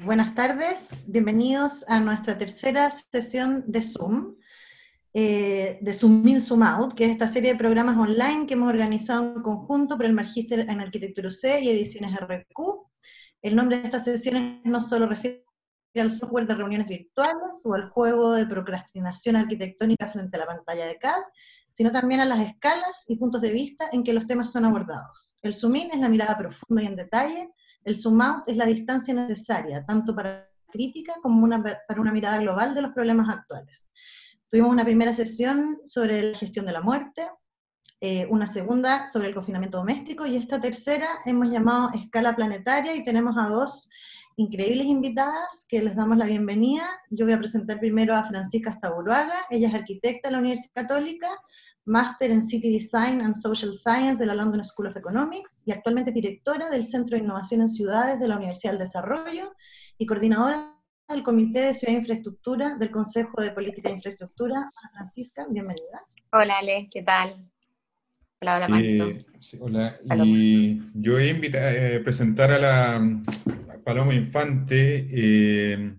[0.00, 4.36] buenas tardes, bienvenidos a nuestra tercera sesión de Zoom,
[5.12, 8.68] eh, de Zoom In, Zoom Out, que es esta serie de programas online que hemos
[8.68, 12.88] organizado en conjunto por el Magíster en Arquitectura UC y Ediciones RQ.
[13.42, 15.44] El nombre de estas sesiones no solo refiere
[15.96, 20.86] al software de reuniones virtuales o al juego de procrastinación arquitectónica frente a la pantalla
[20.86, 21.20] de CAD,
[21.68, 25.36] sino también a las escalas y puntos de vista en que los temas son abordados.
[25.42, 27.50] El zoom in es la mirada profunda y en detalle,
[27.84, 32.38] el zoom out es la distancia necesaria, tanto para la crítica como para una mirada
[32.38, 33.88] global de los problemas actuales.
[34.48, 37.28] Tuvimos una primera sesión sobre la gestión de la muerte,
[38.00, 43.04] eh, una segunda sobre el confinamiento doméstico y esta tercera hemos llamado escala planetaria y
[43.04, 43.88] tenemos a dos
[44.36, 46.88] increíbles invitadas que les damos la bienvenida.
[47.10, 51.28] Yo voy a presentar primero a Francisca Staburuaga, ella es arquitecta de la Universidad Católica,
[51.84, 56.10] máster en City Design and Social Science de la London School of Economics y actualmente
[56.10, 59.52] es directora del Centro de Innovación en Ciudades de la Universidad del Desarrollo
[59.98, 60.78] y coordinadora
[61.08, 64.66] del Comité de Ciudad e Infraestructura del Consejo de Política e Infraestructura.
[64.92, 66.02] Francisca, bienvenida.
[66.32, 67.50] Hola Ale, ¿qué tal?
[68.40, 69.08] Hola, hola Mancho.
[69.10, 69.18] Eh,
[69.60, 73.22] hola, y yo voy a invitar, a eh, presentar a la
[73.84, 75.94] Paloma Infante, eh,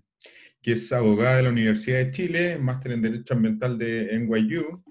[0.61, 4.81] que es abogada de la Universidad de Chile, máster en Derecho Ambiental de NYU.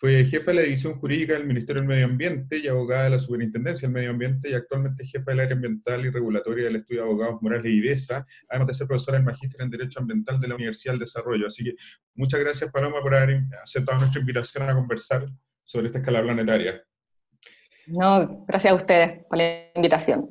[0.00, 3.18] Fue jefa de la División Jurídica del Ministerio del Medio Ambiente y abogada de la
[3.18, 7.08] Superintendencia del Medio Ambiente y actualmente jefa del área ambiental y regulatoria del Estudio de
[7.08, 10.54] Abogados Morales y IBESA, además de ser profesora en Magíster en Derecho Ambiental de la
[10.54, 11.48] Universidad del Desarrollo.
[11.48, 11.74] Así que
[12.14, 15.26] muchas gracias, Paloma, por haber aceptado nuestra invitación a conversar
[15.64, 16.80] sobre esta escala planetaria.
[17.88, 20.30] No, gracias a ustedes por la invitación.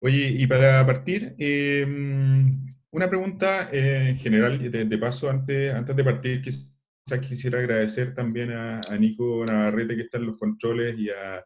[0.00, 6.04] Oye, y para partir, em, una pregunta eh, en general, de, paso, antes, antes de
[6.04, 6.77] partir, quizás
[7.16, 11.44] quisiera agradecer también a, Nico Navarrete, que está en los controles, y a,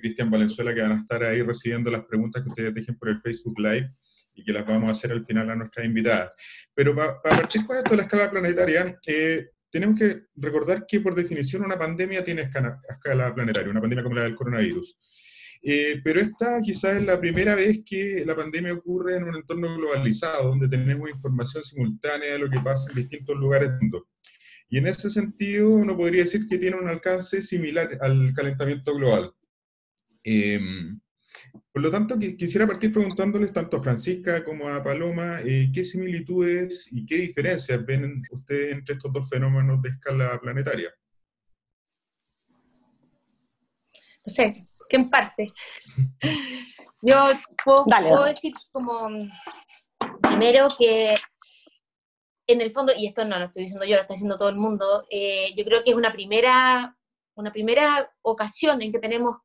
[0.00, 3.20] Cristian Valenzuela, que van a estar ahí recibiendo las preguntas que ustedes dejen por el
[3.20, 3.90] Facebook Live
[4.34, 6.34] y que las vamos a hacer al final a nuestras invitadas.
[6.72, 11.14] Pero para, partir con esto de la escala planetaria, eh, tenemos que recordar que por
[11.14, 14.98] definición una pandemia tiene escala, planetaria, una pandemia como la del coronavirus.
[15.62, 19.76] Eh, pero esta quizás es la primera vez que la pandemia ocurre en un entorno
[19.76, 24.06] globalizado, donde tenemos información simultánea de lo que pasa en distintos lugares del mundo.
[24.68, 29.34] Y en ese sentido uno podría decir que tiene un alcance similar al calentamiento global.
[30.22, 30.98] Em,
[31.72, 36.88] por lo tanto, quisiera partir preguntándoles tanto a Francisca como a Paloma eh, qué similitudes
[36.90, 40.90] y qué diferencias ven ustedes entre estos dos fenómenos de escala planetaria.
[44.26, 44.52] No sé,
[44.88, 45.52] ¿qué en parte?
[47.02, 47.30] Yo
[47.62, 49.10] puedo, decir como
[50.22, 51.14] primero que
[52.46, 54.56] en el fondo, y esto no lo estoy diciendo yo, lo está diciendo todo el
[54.56, 56.96] mundo, eh, yo creo que es una primera,
[57.34, 59.38] una primera ocasión en que tenemos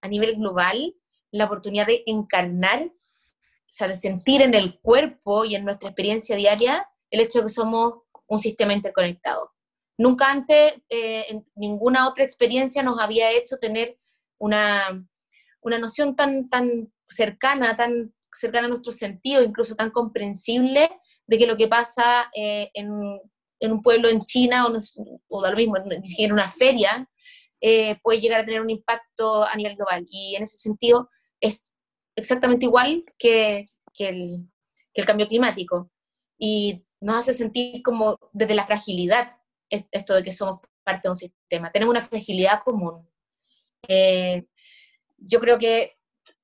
[0.00, 0.94] a nivel global
[1.30, 6.36] la oportunidad de encarnar, o sea, de sentir en el cuerpo y en nuestra experiencia
[6.36, 9.52] diaria el hecho de que somos un sistema interconectado.
[9.98, 13.98] Nunca antes, eh, en ninguna otra experiencia nos había hecho tener
[14.38, 15.06] una,
[15.60, 20.90] una noción tan, tan cercana, tan cercana a nuestro sentido, incluso tan comprensible,
[21.26, 23.20] de que lo que pasa eh, en,
[23.60, 24.80] en, un pueblo en China o,
[25.28, 25.76] o lo mismo,
[26.18, 27.08] en una feria,
[27.60, 30.04] eh, puede llegar a tener un impacto a nivel global.
[30.10, 31.08] Y en ese sentido,
[31.40, 31.74] es
[32.16, 34.48] exactamente igual que, que, el,
[34.92, 35.90] que el cambio climático.
[36.38, 39.36] Y nos hace sentir como desde la fragilidad
[39.70, 41.70] esto de que somos parte de un sistema.
[41.70, 43.08] Tenemos una fragilidad común.
[43.88, 44.44] Eh,
[45.16, 45.96] yo creo que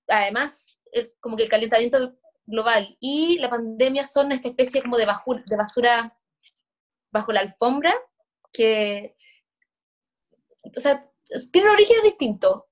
[0.06, 0.78] además,
[1.20, 2.16] como que el calentamiento
[2.48, 5.06] global y la pandemia son esta especie como de,
[5.46, 6.18] de basura
[7.10, 7.94] bajo la alfombra
[8.52, 9.16] que,
[10.76, 11.08] o sea,
[11.52, 12.62] tienen orígenes distintos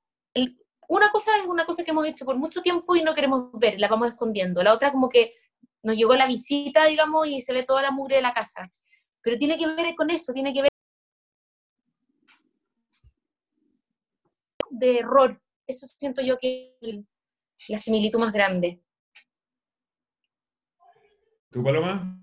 [0.88, 3.80] una cosa es una cosa que hemos hecho por mucho tiempo y no queremos ver,
[3.80, 4.62] la vamos escondiendo.
[4.62, 5.34] La otra como que
[5.82, 8.72] nos llegó la visita, digamos, y se ve toda la mugre de la casa.
[9.22, 10.70] Pero tiene que ver con eso, tiene que ver
[14.70, 15.40] de error.
[15.66, 18.80] Eso siento yo que es la similitud más grande.
[21.56, 22.20] ¿Tú, Paloma?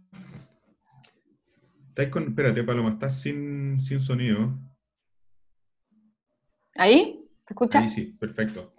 [1.90, 2.26] ¿Estás con...
[2.26, 4.54] Espérate, Paloma, estás sin, sin sonido.
[6.76, 7.28] ¿Ahí?
[7.48, 7.82] ¿Se escucha?
[7.82, 8.76] Sí, sí, perfecto.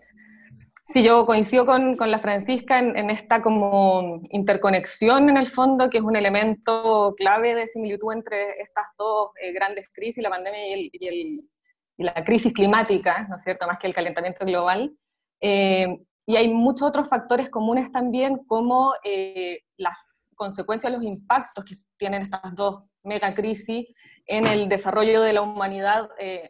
[0.92, 5.98] Sí, yo coincido con, con la Francisca en, esta como interconexión en el fondo, que
[5.98, 10.72] es un elemento clave de similitud entre estas dos eh, grandes crisis, la pandemia y,
[10.72, 11.48] el, y,
[11.96, 14.96] la crisis climática, ¿no es cierto?, más que el calentamiento global.
[15.40, 21.75] Eh, y hay muchos otros factores comunes también, como eh, las consecuencias, los impactos que
[21.96, 23.86] tienen estas dos megacrisis
[24.26, 26.08] en el desarrollo de la humanidad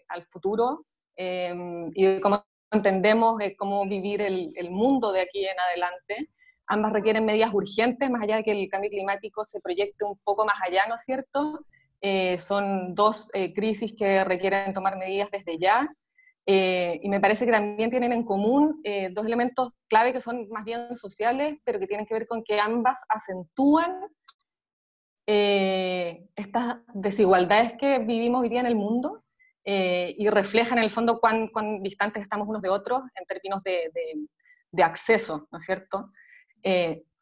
[0.08, 0.86] al futuro,
[1.16, 6.30] Em, y cómo entendemos cómo vivir el, el, mundo de aquí en adelante.
[6.66, 10.44] ambas requieren medidas urgentes, más allá de que el cambio climático se proyecte un poco
[10.44, 11.60] más allá, ¿no es cierto?
[12.00, 15.88] Eh, son dos eh, crisis que requieren tomar medidas desde ya.
[16.46, 18.82] Eh, y me parece que también tienen en común
[19.12, 22.60] dos elementos clave que son más bien sociales, pero que tienen que ver con que
[22.60, 24.00] ambas acentúan
[25.26, 29.24] estas desigualdades que vivimos hoy día en el mundo
[29.64, 33.90] y reflejan en el fondo cuán, cuán, distantes estamos unos de otros en términos de,
[34.70, 36.10] de acceso, ¿no es cierto?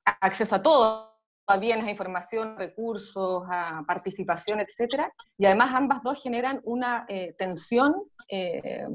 [0.04, 1.12] acceso a todo,
[1.46, 7.34] a bienes, a información, recursos, a participación, etcétera, y además ambas dos generan una eh,
[7.38, 7.94] tensión
[8.28, 8.86] eh, eh,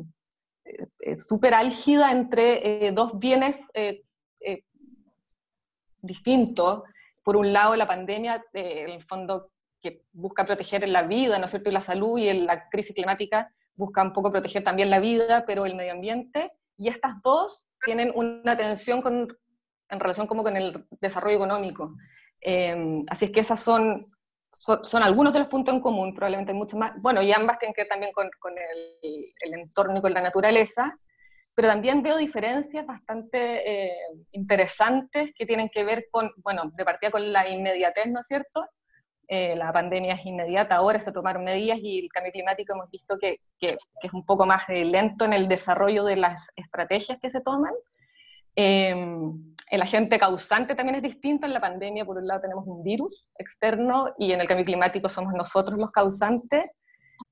[1.18, 3.62] súper álgida entre dos bienes
[6.02, 6.84] distintos.
[7.24, 11.52] Por un lado, la pandemia, en el fondo, que busca proteger la vida, ¿no es
[11.52, 15.46] cierto?, y la salud, y la crisis climática busca un poco proteger también la vida,
[15.46, 19.28] pero el medio ambiente, y estas dos tienen una tensión con,
[19.90, 21.96] en relación como con el desarrollo económico.
[23.08, 24.08] Así es que esas son,
[24.82, 27.00] son, algunos de los puntos en común, probablemente hay muchos más.
[27.02, 30.22] Bueno, y ambas tienen que ver también con, con el, el, entorno y con la
[30.22, 30.98] naturaleza,
[31.56, 33.98] pero también veo diferencias bastante eh,
[34.32, 38.66] interesantes que tienen que ver con, bueno, de partida con la inmediatez, ¿no es cierto?
[39.28, 43.18] Eh, la pandemia es inmediata, ahora se tomaron medidas y el cambio climático hemos visto
[43.20, 47.20] que, que, que es un poco más eh, lento en el desarrollo de las estrategias
[47.20, 47.74] que se toman.
[49.70, 51.46] El agente causante también es distinto.
[51.46, 55.10] En la pandemia, por un lado, tenemos un virus externo y en el cambio climático
[55.10, 56.76] somos nosotros los causantes.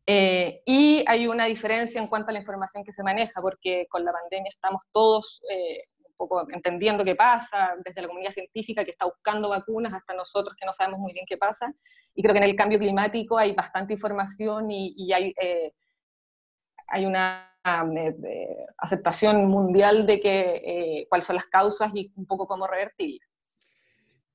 [0.05, 4.03] Eh, y hay una diferencia en cuanto a la información que se maneja, porque con
[4.03, 8.91] la pandemia estamos todos eh, un poco entendiendo qué pasa, desde la comunidad científica que
[8.91, 11.73] está buscando vacunas hasta nosotros que no sabemos muy bien qué pasa.
[12.13, 15.73] Y creo que en el cambio climático hay bastante información y, y hay, eh,
[16.87, 17.54] hay una
[18.77, 23.19] aceptación mundial de que, eh, cuáles son las causas y un poco cómo revertir.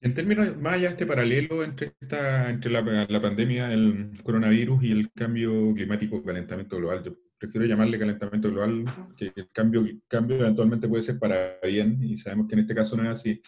[0.02, 4.82] En términos más allá de este paralelo entre, esta, entre la, la, pandemia del coronavirus
[4.82, 8.84] y el cambio climático, calentamiento global, yo prefiero llamarle calentamiento global,
[9.16, 12.96] que el cambio, cambio eventualmente puede ser para bien, y sabemos que en este caso
[12.96, 13.42] no es así.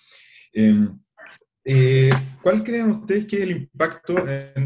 [0.53, 0.91] Em,
[1.65, 2.11] eh,
[2.43, 4.15] ¿Cuál creen ustedes que es el impacto,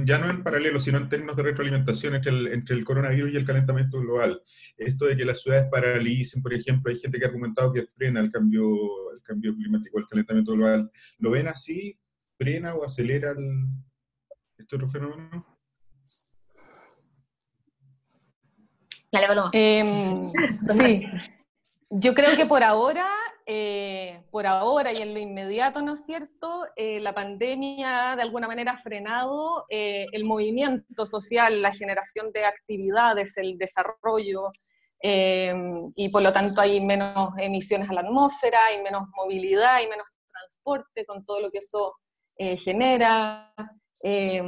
[0.05, 3.37] ya no en paralelo, sino en términos de retroalimentación entre el, entre el coronavirus y
[3.37, 4.43] el calentamiento global?
[4.79, 8.21] Esto de que las ciudades paralicen, por ejemplo, hay gente que ha argumentado que frena
[8.21, 10.91] el cambio, el cambio climático, el calentamiento global.
[11.19, 11.99] ¿Lo ven así?
[12.39, 13.67] ¿Frena o acelera el,
[14.57, 15.45] este otro fenómeno?
[19.53, 20.21] Eh,
[20.79, 21.07] sí,
[21.91, 23.07] yo creo que por ahora
[23.49, 26.65] eh, por ahora y en lo inmediato, ¿no es cierto?
[26.75, 32.45] Eh, la pandemia de alguna manera ha frenado eh, el movimiento social, la generación de
[32.45, 34.51] actividades, el desarrollo,
[35.01, 40.09] y por lo tanto hay menos emisiones a la atmósfera, hay menos movilidad, hay menos
[40.33, 41.95] transporte con todo lo que eso
[42.37, 43.55] genera,
[44.03, 44.43] hay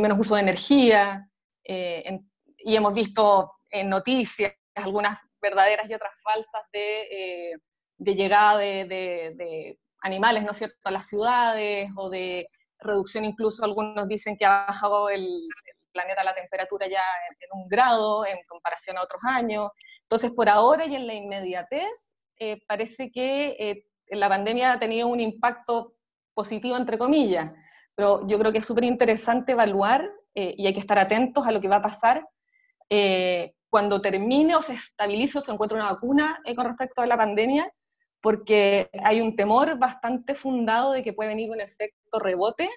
[0.00, 1.28] menos uso de energía,
[1.62, 7.60] y hemos visto en noticias algunas verdaderas y otras falsas de
[8.02, 14.08] de llegada de, animales, ¿no es cierto?, a las ciudades o de reducción incluso, algunos
[14.08, 15.46] dicen que ha bajado el,
[15.92, 17.02] planeta la temperatura ya
[17.40, 19.70] en, un grado en comparación a otros años.
[20.02, 25.06] Entonces, por ahora y en la inmediatez, eh, parece que eh, la pandemia ha tenido
[25.06, 25.92] un impacto
[26.34, 27.52] positivo, entre comillas,
[27.94, 31.52] pero yo creo que es súper interesante evaluar eh, y hay que estar atentos a
[31.52, 32.26] lo que va a pasar
[33.70, 37.66] cuando termine o se estabilice o se encuentre una vacuna con respecto a la pandemia,
[38.22, 42.70] porque hay un temor bastante fundado de que puede venir un efecto rebote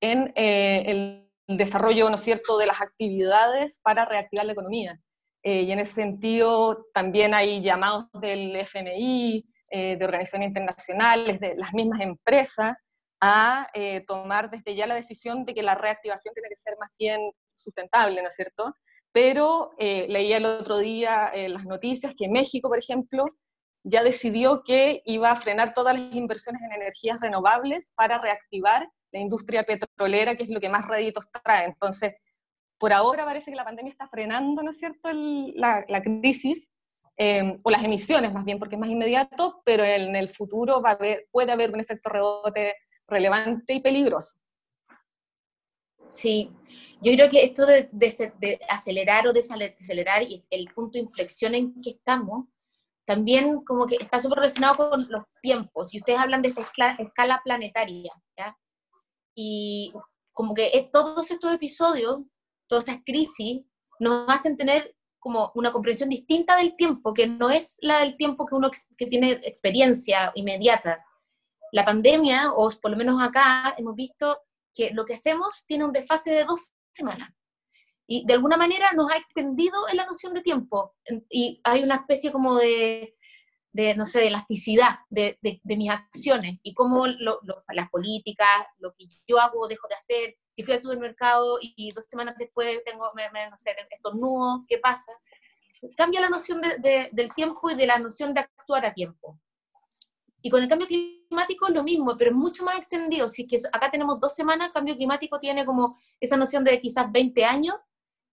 [0.00, 4.98] en eh, el desarrollo, ¿no es cierto?, de las actividades para reactivar la economía.
[5.42, 11.54] Eh, y en ese sentido también hay llamados del FMI, eh, de organizaciones internacionales, de
[11.56, 12.74] las mismas empresas,
[13.20, 13.68] a
[14.06, 17.18] tomar desde ya la decisión de que la reactivación tiene que ser más bien
[17.54, 18.74] sustentable, ¿no es cierto?
[19.10, 23.24] Pero leía el otro día las noticias que México, por ejemplo,
[23.88, 29.20] ya decidió que iba a frenar todas las inversiones en energías renovables para reactivar la
[29.20, 31.66] industria petrolera, que es lo que más réditos trae.
[31.66, 32.14] Entonces,
[32.78, 36.74] por ahora parece que la pandemia está frenando, ¿no es cierto?, la, crisis,
[37.16, 40.90] eh, o las emisiones más bien, porque es más inmediato, pero en el futuro va
[40.90, 42.74] a haber, puede haber un efecto rebote
[43.06, 44.36] relevante y peligroso.
[46.08, 46.50] Sí,
[47.00, 51.80] yo creo que esto de, de acelerar o desacelerar y el punto de inflexión en
[51.80, 52.46] que estamos,
[53.06, 56.62] también como que está súper relacionado con los tiempos, y ustedes hablan de esta
[56.98, 58.58] escala, planetaria, ¿ya?
[59.34, 59.92] Y
[60.32, 62.20] como que todos estos episodios,
[62.68, 63.62] todas estas crisis,
[64.00, 68.44] nos hacen tener como una comprensión distinta del tiempo, que no es la del tiempo
[68.44, 71.02] que uno que tiene experiencia inmediata.
[71.72, 74.38] la pandemia, o por lo menos acá, hemos visto
[74.74, 77.30] que lo que hacemos tiene un desfase de dos semanas.
[78.06, 80.94] Y de alguna manera nos ha extendido en la noción de tiempo.
[81.28, 83.16] Y hay una especie como de,
[83.72, 88.48] de no sé, de elasticidad de, de, mis acciones y cómo las políticas,
[88.78, 90.36] lo que yo hago dejo de hacer.
[90.50, 95.12] Si fui al supermercado y dos semanas después tengo, me, no sé, estornudo, ¿qué pasa?
[95.96, 99.38] Cambia la noción del tiempo y de la noción de actuar a tiempo.
[100.40, 103.28] Y con el cambio climático es lo mismo, pero es mucho más extendido.
[103.28, 107.10] Si es que acá tenemos dos semanas, cambio climático tiene como esa noción de quizás
[107.10, 107.74] 20 años,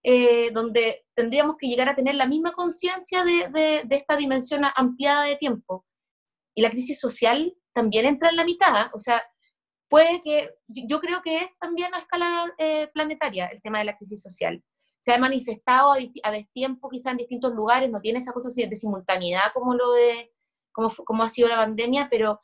[0.03, 5.37] eh, donde tendríamos que llegar a tener la misma conciencia de, esta dimensión ampliada de
[5.37, 5.85] tiempo.
[6.55, 9.23] Y la crisis social también entra en la mitad, o sea,
[9.89, 13.97] puede que, yo creo que es también a escala eh, planetaria el tema de la
[13.97, 14.61] crisis social.
[14.99, 19.53] Se ha manifestado a, destiempo quizá en distintos lugares, no tiene esa cosa de simultaneidad
[19.53, 20.31] como lo de,
[20.71, 22.41] como ha sido la pandemia, pero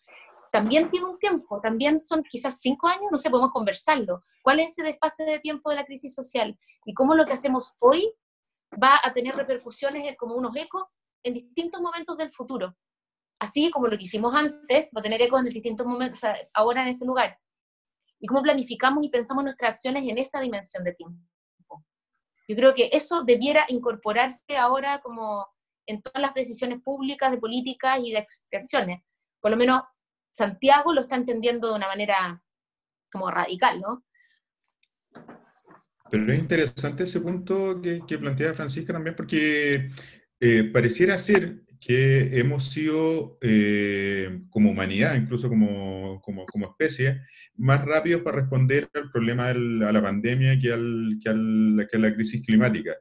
[0.52, 4.24] también tiene un tiempo, también son quizás cinco años, no sé, podemos conversarlo.
[4.44, 6.58] ¿Cuál es ese desfase de tiempo de la crisis social?
[6.86, 8.12] Y cómo lo que hacemos hoy
[8.82, 10.86] va a tener repercusiones como unos ecos
[11.24, 12.76] en distintos momentos del futuro.
[13.40, 16.22] Así como lo que hicimos antes, va a tener ecos en distintos momentos,
[16.54, 17.38] ahora en este lugar.
[18.20, 21.20] Y cómo planificamos y pensamos nuestras acciones en esa dimensión de tiempo.
[22.48, 25.46] Yo creo que eso debiera incorporarse ahora como
[25.86, 28.26] en todas las decisiones públicas, de políticas y de
[28.58, 29.04] acciones.
[29.40, 29.84] Por lo menos
[30.40, 32.42] Santiago lo está entendiendo de una manera
[33.12, 34.06] como radical, ¿no?
[36.10, 39.92] Pero es interesante ese punto que, plantea Francisca también, porque
[40.40, 46.22] eh, pareciera ser que hemos sido, eh, como humanidad, incluso como,
[46.72, 47.22] especie,
[47.56, 52.00] más rápidos para responder al problema a la pandemia que, al, que, al, que a
[52.00, 52.96] la crisis climática.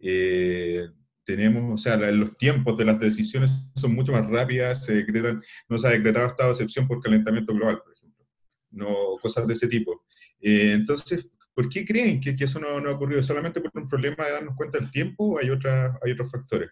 [0.00, 0.88] Eh,
[1.28, 5.76] tenemos, o sea, los tiempos de las decisiones son mucho más rápidas, se decretan, no
[5.76, 8.24] se ha decretado estado de excepción por calentamiento global, por ejemplo,
[8.70, 8.88] no
[9.20, 10.06] cosas de ese tipo.
[10.40, 13.22] Eh, entonces, ¿por qué creen que, que eso no, no, ha ocurrido?
[13.22, 16.70] ¿Solamente por un problema de darnos cuenta del tiempo o hay, otra, hay otros factores?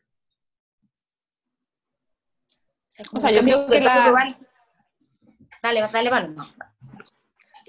[3.12, 4.38] O sea, yo creo que la...
[5.62, 6.34] Dale, dale, vale.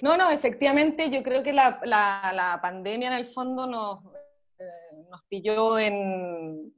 [0.02, 4.00] No, no, efectivamente, yo creo que la, la, la pandemia en el fondo nos,
[4.60, 6.74] eh, nos pilló en,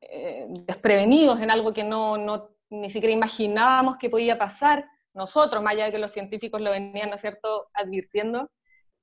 [0.00, 5.74] eh, desprevenidos en algo que no, no, ni siquiera imaginábamos que podía pasar, nosotros, más
[5.74, 8.50] allá de que los científicos lo venían, ¿no es cierto?, advirtiendo,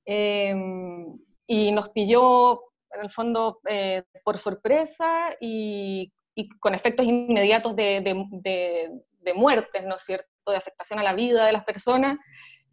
[0.06, 7.76] em, y nos pilló, en el fondo, eh, por sorpresa y, y, con efectos inmediatos
[7.76, 8.90] de, de,
[9.22, 12.18] de, muertes, ¿no es cierto?, de afectación a la vida de las personas,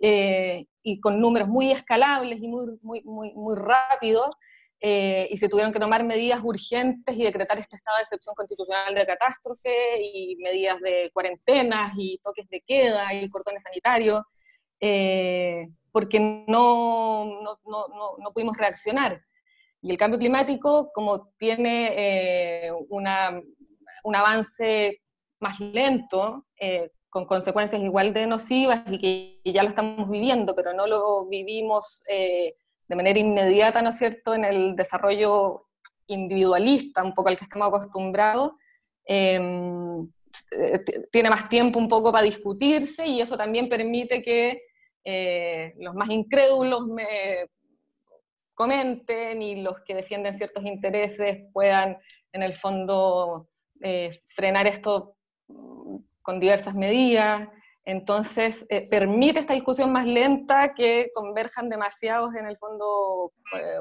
[0.01, 4.31] eh, y con números muy escalables y muy, muy, muy, muy rápidos,
[4.87, 8.95] eh, y se tuvieron que tomar medidas urgentes y decretar este estado de excepción constitucional
[8.95, 14.21] de catástrofe y medidas de cuarentenas y toques de queda y cordones sanitarios,
[14.79, 19.23] eh, porque no, no, no, no, pudimos reaccionar.
[19.81, 23.41] Y el cambio climático, como tiene eh, una,
[24.03, 25.01] un avance
[25.41, 26.45] más lento,
[27.09, 32.03] con consecuencias igual de nocivas y que ya lo estamos viviendo, pero no lo vivimos
[32.89, 35.67] de manera inmediata, ¿no es cierto?, en el desarrollo
[36.07, 38.53] individualista, un poco al que estamos acostumbrados,
[39.07, 40.09] em,
[41.11, 44.63] tiene más tiempo un poco para discutirse y eso también permite que
[45.05, 47.47] eh, los más incrédulos me
[48.55, 51.99] comenten y los que defienden ciertos intereses puedan
[52.33, 53.49] en el fondo
[53.81, 55.17] eh, frenar esto
[56.23, 57.49] con diversas medidas.
[57.85, 63.81] Entonces, eh, permite esta discusión más lenta que converjan demasiados, en el fondo, eh,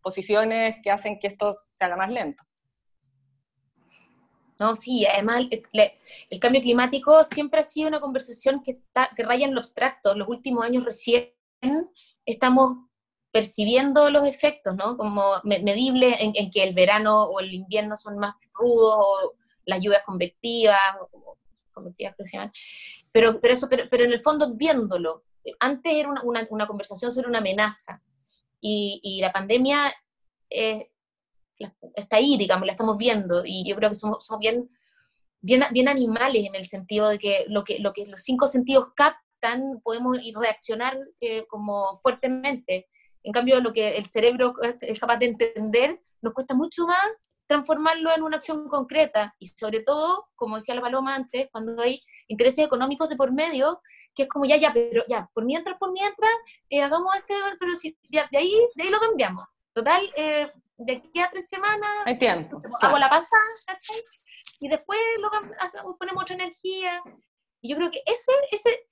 [0.00, 2.42] posiciones que hacen que esto se haga más lento.
[4.60, 9.46] No, sí, además el, cambio climático siempre ha sido una conversación que, está, que raya
[9.46, 10.14] en lo abstracto.
[10.14, 11.32] Los últimos años recién
[12.24, 12.76] estamos
[13.32, 14.96] percibiendo los efectos, ¿no?
[14.96, 19.34] Como medibles en, que el verano o el invierno son más rudos, o
[19.64, 21.36] las lluvias convectivas, o
[21.72, 22.52] convectivas que se llaman,
[23.12, 25.24] pero, pero, eso, pero, pero en el fondo viéndolo,
[25.60, 28.02] antes era una, una, una conversación sobre una amenaza
[28.60, 29.92] y, y la pandemia
[30.50, 30.90] eh,
[31.94, 34.70] está ahí, digamos, la estamos viendo y yo creo que somos, somos bien,
[35.40, 38.88] bien, bien animales en el sentido de que lo, que lo que los cinco sentidos
[38.96, 42.88] captan podemos reaccionar eh, como fuertemente.
[43.24, 47.06] En cambio, lo que el cerebro es capaz de entender nos cuesta mucho más
[47.46, 52.02] transformarlo en una acción concreta y sobre todo, como decía la Paloma antes, cuando hay
[52.32, 53.80] intereses económicos de por medio,
[54.14, 56.30] que es como ya, ya, pero ya, por mientras, por mientras,
[56.68, 59.46] eh, hagamos este, pero si, de, ahí, de ahí lo cambiamos.
[59.72, 63.78] Total, eh, de aquí a tres semanas, hay tiempo, hago la pantalla,
[64.60, 67.02] y después lo ponemos otra energía.
[67.60, 68.88] Y yo creo que ese, ese,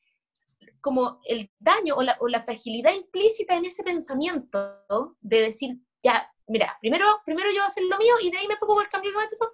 [0.80, 6.30] como el daño o la, o la, fragilidad implícita en ese pensamiento de decir, ya,
[6.46, 8.88] mira, primero, primero yo voy a hacer lo mío y de ahí me preocupo el
[8.88, 9.52] cambio climático,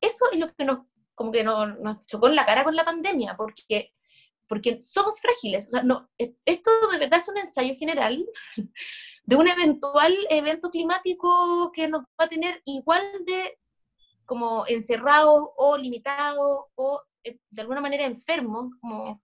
[0.00, 0.78] eso es lo que nos,
[1.14, 3.92] como que nos, nos chocó en la cara con la pandemia, porque,
[4.48, 5.66] porque somos frágiles.
[5.68, 8.24] O sea, no, e, esto de verdad es un ensayo general
[9.24, 13.58] de un eventual evento climático que nos va a tener igual de
[14.24, 19.22] como encerrados o limitados o eh, de alguna manera enfermos, como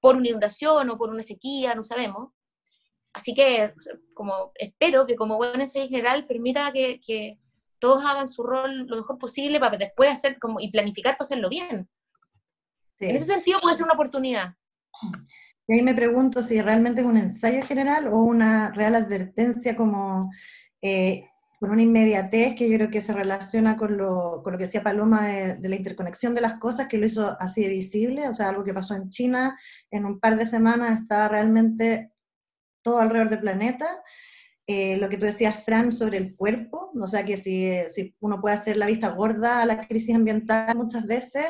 [0.00, 2.30] por una inundación o por una sequía, no sabemos.
[3.12, 3.72] Así que
[4.12, 7.38] como espero que como buen ensayo general permita que, que,
[7.84, 11.50] todos hagan su rol lo mejor posible para después hacer como y planificar para hacerlo
[11.50, 11.86] bien.
[12.98, 14.54] En ese sentido puede ser una oportunidad.
[15.66, 20.30] Y ahí me pregunto si realmente es un ensayo general o una real advertencia como
[20.80, 21.28] eh,
[21.60, 24.82] con una inmediatez que yo creo que se relaciona con lo, con lo que decía
[24.82, 28.48] Paloma de, la interconexión de las cosas, que lo hizo así de visible, o sea,
[28.48, 29.58] algo que pasó en China
[29.90, 32.12] en un par de semanas estaba realmente
[32.80, 34.02] todo alrededor del planeta.
[34.66, 38.40] Eh, lo que tú decías, Fran, sobre el cuerpo, o sea, que si, si uno
[38.40, 41.44] puede hacer la vista gorda a la crisis ambiental muchas veces,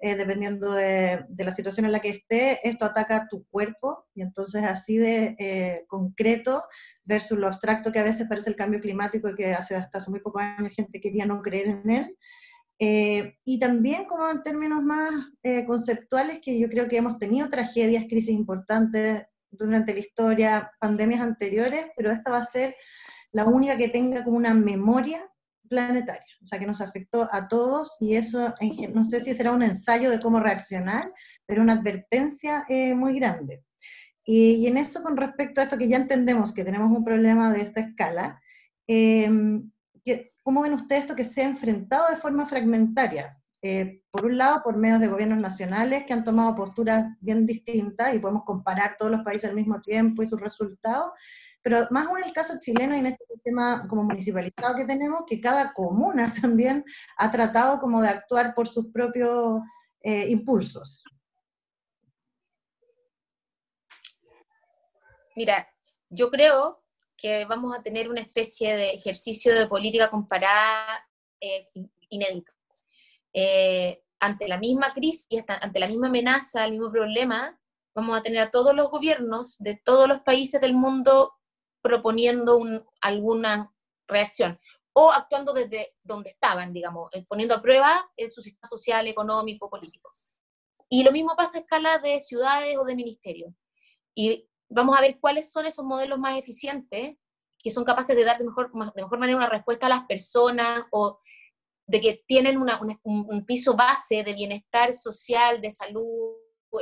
[0.00, 4.20] eh, dependiendo de, de, la situación en la que esté, esto ataca tu cuerpo, y
[4.20, 6.62] entonces así de eh, concreto
[7.04, 10.10] versus lo abstracto que a veces parece el cambio climático y que hace hasta hace
[10.10, 12.16] muy pocos años gente quería no creer en él.
[12.78, 15.10] Eh, y también como en términos más
[15.66, 21.86] conceptuales, que yo creo que hemos tenido tragedias, crisis importantes durante la historia, pandemias anteriores,
[21.96, 22.76] pero esta va a ser
[23.32, 25.28] la única que tenga como una memoria
[25.68, 28.54] planetaria, o sea, que nos afectó a todos y eso,
[28.94, 31.12] no sé si será un ensayo de cómo reaccionar,
[31.46, 33.62] pero una advertencia eh, muy grande.
[34.24, 37.62] Y, en eso, con respecto a esto que ya entendemos que tenemos un problema de
[37.62, 38.40] esta escala,
[38.86, 39.70] em,
[40.42, 43.37] ¿cómo ven ustedes esto que se ha enfrentado de forma fragmentaria?
[43.60, 48.14] Eh, por un lado, por medios de gobiernos nacionales que han tomado posturas bien distintas
[48.14, 51.10] y podemos comparar todos los países al mismo tiempo y sus resultados,
[51.60, 55.40] pero más aún el caso chileno y en este sistema como municipalizado que tenemos, que
[55.40, 56.84] cada comuna también
[57.16, 59.60] ha tratado como de actuar por sus propios
[60.02, 61.02] eh, impulsos.
[65.34, 65.68] Mira,
[66.10, 66.84] yo creo
[67.16, 71.04] que vamos a tener una especie de ejercicio de política comparada
[71.40, 71.68] eh,
[72.08, 72.57] inédito.
[73.40, 77.56] Eh, ante la misma crisis, ante la misma amenaza, el mismo problema,
[77.94, 81.34] vamos a tener a todos los gobiernos de todos los países del mundo
[81.80, 82.60] proponiendo
[83.00, 83.72] alguna
[84.08, 84.58] reacción
[84.92, 90.10] o actuando desde donde estaban, digamos, eh, poniendo a prueba su sistema social, económico, político.
[90.88, 93.54] Y lo mismo pasa a escala de ciudades o de ministerios.
[94.16, 97.16] Y vamos a ver cuáles son esos modelos más eficientes
[97.56, 101.20] que son capaces de dar mejor, de mejor manera una respuesta a las personas o
[101.88, 106.34] de que tienen un, piso base de bienestar social, de salud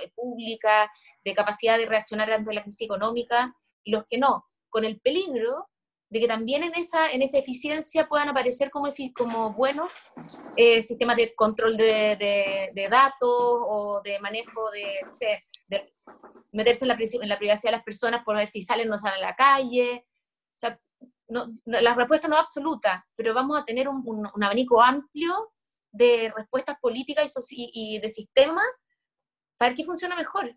[0.02, 0.90] eh, pública,
[1.24, 5.68] de capacidad de reaccionar ante la crisis económica, y los que no, con el peligro
[6.10, 9.90] de que también en esa, en esa eficiencia puedan aparecer como, como buenos
[10.56, 15.92] eh, sistemas de control de, de, datos o de manejo de, no sé, de
[16.52, 18.98] meterse en la, en la privacidad de las personas por ver si salen o no
[18.98, 20.06] salen a la calle.
[20.54, 20.80] O sea,
[21.28, 25.52] no, la respuesta no es absoluta, pero vamos a tener un, abanico amplio
[25.92, 28.62] de respuestas políticas y, y, de sistema
[29.58, 30.54] para ver qué funciona mejor.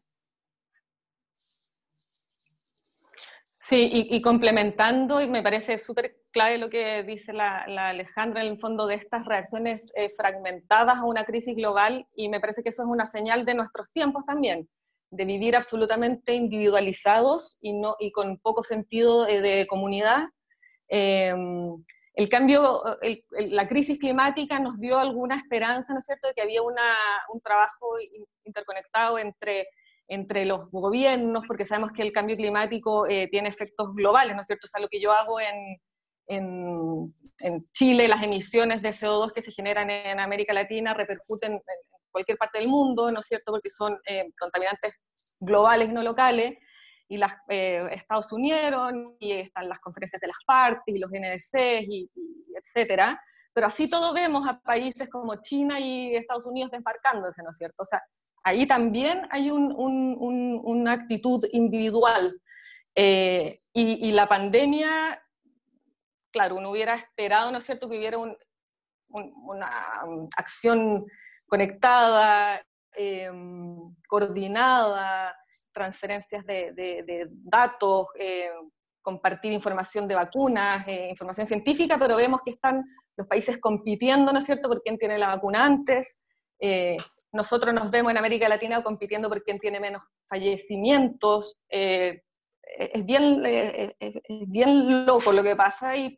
[3.62, 7.58] Sí, y, complementando, y me parece súper clave lo que dice la,
[7.90, 12.40] Alejandra en el fondo de estas reacciones eh, fragmentadas a una crisis global, y me
[12.40, 14.68] parece que eso es una señal de nuestros tiempos también,
[15.12, 20.30] de vivir absolutamente individualizados y, no, y con poco sentido de comunidad,
[20.89, 21.84] Em,
[22.15, 22.84] el cambio,
[23.32, 26.93] la crisis climática nos dio alguna esperanza, ¿no es cierto?, de que había una,
[27.32, 27.95] un trabajo
[28.43, 29.69] interconectado entre,
[30.08, 34.47] entre los gobiernos, porque sabemos que el cambio climático eh, tiene efectos globales, ¿no es
[34.47, 34.65] cierto?
[34.65, 35.80] O sea, lo que yo hago en,
[36.28, 41.62] en, en, Chile, las emisiones de CO2 que se generan en América Latina repercuten en
[42.12, 44.95] cualquier parte del mundo, ¿no es cierto?, porque son eh, contaminantes
[45.39, 46.58] globales no locales
[47.10, 51.82] y las, eh, Estados Unidos, y están las conferencias de las partes, y los NDC,
[51.82, 52.10] y,
[52.56, 53.19] etcétera.
[53.52, 57.82] Pero así todo vemos a países como China y Estados Unidos desmarcándose, ¿no es cierto?
[57.82, 58.02] O sea,
[58.43, 62.39] ahí también hay un, un, una actitud individual.
[62.93, 65.22] Eh, y, y, la pandemia,
[66.32, 68.38] claro, uno hubiera esperado, ¿no es cierto?, que hubiera un,
[69.10, 69.67] una
[70.38, 71.06] acción
[71.48, 72.62] conectada,
[72.95, 73.32] eh,
[74.08, 75.36] coordinada,
[75.80, 78.52] transferencias de, datos, eh,
[79.02, 82.84] compartir información de vacunas, eh, información científica, pero vemos que están
[83.15, 86.20] los países compitiendo, ¿no es cierto?, por quién tiene la vacuna antes.
[86.60, 86.98] Eh,
[87.32, 91.58] nosotros nos vemos en América Latina compitiendo por quién tiene menos fallecimientos.
[91.70, 94.13] es, bien, es
[94.48, 96.18] bien loco lo que pasa y,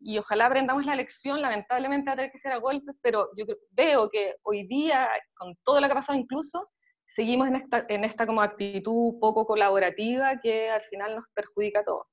[0.00, 3.44] y, ojalá aprendamos la lección, lamentablemente va a tener que ser a golpes, pero yo
[3.70, 6.70] veo que hoy día, con todo lo que ha pasado incluso,
[7.14, 11.84] seguimos en esta, en esta como actitud poco colaborativa que al final nos perjudica a
[11.84, 12.06] todos,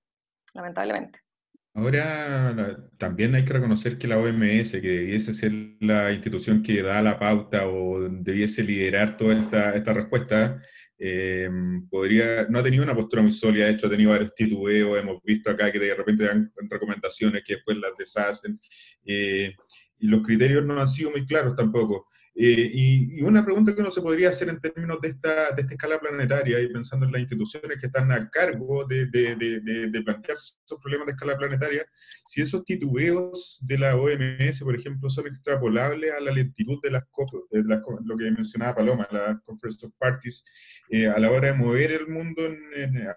[0.54, 1.20] lamentablemente.
[1.74, 7.02] Ahora también hay que reconocer que la OMS, que debiese ser la institución que da
[7.02, 10.62] la pauta o debiese liderar toda esta, esta respuesta,
[10.98, 11.50] eh,
[11.90, 15.22] podría, no ha tenido una postura muy sólida, de hecho ha tenido varios titubeos, hemos
[15.24, 18.60] visto acá que de repente dan recomendaciones que después las deshacen,
[19.06, 19.56] eh,
[20.00, 22.09] y los criterios no han sido muy claros tampoco.
[22.36, 25.74] Eh, y, una pregunta que uno se podría hacer en términos de esta, de esta
[25.74, 29.08] escala planetaria y pensando en las instituciones que están a cargo de,
[30.06, 31.86] plantear esos problemas de escala planetaria,
[32.26, 37.04] si esos titubeos de la OMS, por ejemplo, son extrapolables a la lentitud de las
[37.52, 37.64] de
[38.06, 40.46] lo que mencionaba Paloma, la Conference of Parties,
[40.90, 42.42] eh, a la hora de mover el mundo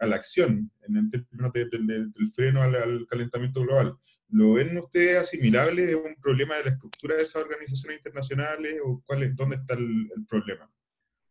[0.01, 3.97] a la acción, en, términos del freno al calentamiento global.
[4.33, 5.91] ¿Lo ven ustedes asimilable?
[5.91, 9.75] ¿Es un problema de la estructura de esas organizaciones internacionales o cuál es, dónde está
[9.75, 10.73] el, problema?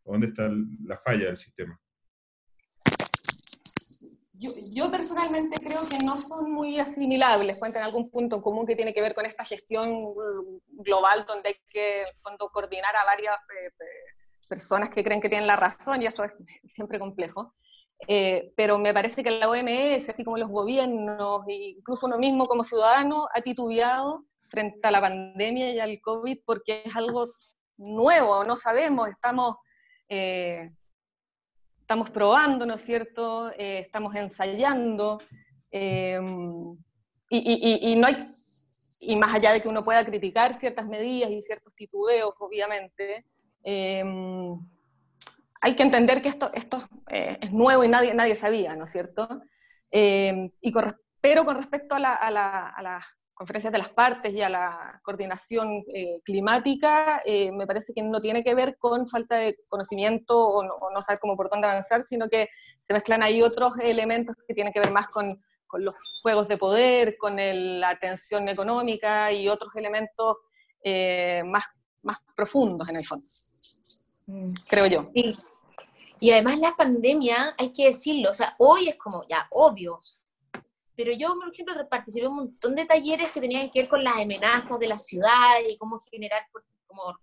[0.05, 0.47] ¿Dónde está
[0.85, 1.81] la falla del sistema?
[4.71, 8.93] Yo, personalmente creo que no son muy asimilables, cuentan algún punto en común que tiene
[8.93, 10.13] que ver con esta gestión
[10.67, 12.05] global donde hay que
[12.51, 13.71] coordinar a varias eh,
[14.47, 16.33] personas que creen que tienen la razón y eso es
[16.65, 17.55] siempre complejo.
[18.07, 22.47] Eh, pero me parece que la OMS, así como los gobiernos, e incluso uno mismo
[22.47, 27.33] como ciudadano, ha titubeado frente a la pandemia y al COVID porque es algo
[27.77, 29.57] nuevo, no sabemos, estamos,
[30.09, 30.71] eh,
[31.79, 33.51] estamos probando, ¿no es cierto?
[33.51, 35.19] Eh, estamos ensayando.
[35.73, 36.17] Y,
[37.29, 38.27] y, no hay,
[38.99, 43.25] y más allá de que uno pueda criticar ciertas medidas y ciertos titubeos, obviamente,
[45.61, 48.91] hay que entender que esto, esto eh, es nuevo y nadie, nadie sabía, ¿no es
[48.91, 49.29] cierto?
[49.91, 50.73] Eh, y
[51.21, 57.21] pero con respecto a, las conferencias de las partes y a la coordinación eh, climática,
[57.53, 61.37] me parece que no tiene que ver con falta de conocimiento o no, saber cómo
[61.37, 65.09] por dónde avanzar, sino que se mezclan ahí otros elementos que tienen que ver más
[65.09, 70.37] con, con los juegos de poder, con la tensión económica y otros elementos
[71.45, 71.65] más,
[72.01, 73.27] más profundos en el fondo,
[74.25, 74.53] mm.
[74.67, 75.11] creo yo.
[75.13, 75.37] Sí.
[76.21, 79.99] Y además la pandemia, hay que decirlo, o sea, hoy es como ya obvio,
[80.95, 84.03] pero yo, por ejemplo, participé en un montón de talleres que tenían que ver con
[84.03, 86.45] las amenazas de la ciudad y cómo generar
[86.85, 87.17] como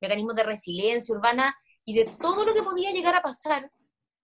[0.00, 1.52] mecanismos de resiliencia urbana
[1.84, 3.68] y de todo lo que podía llegar a pasar,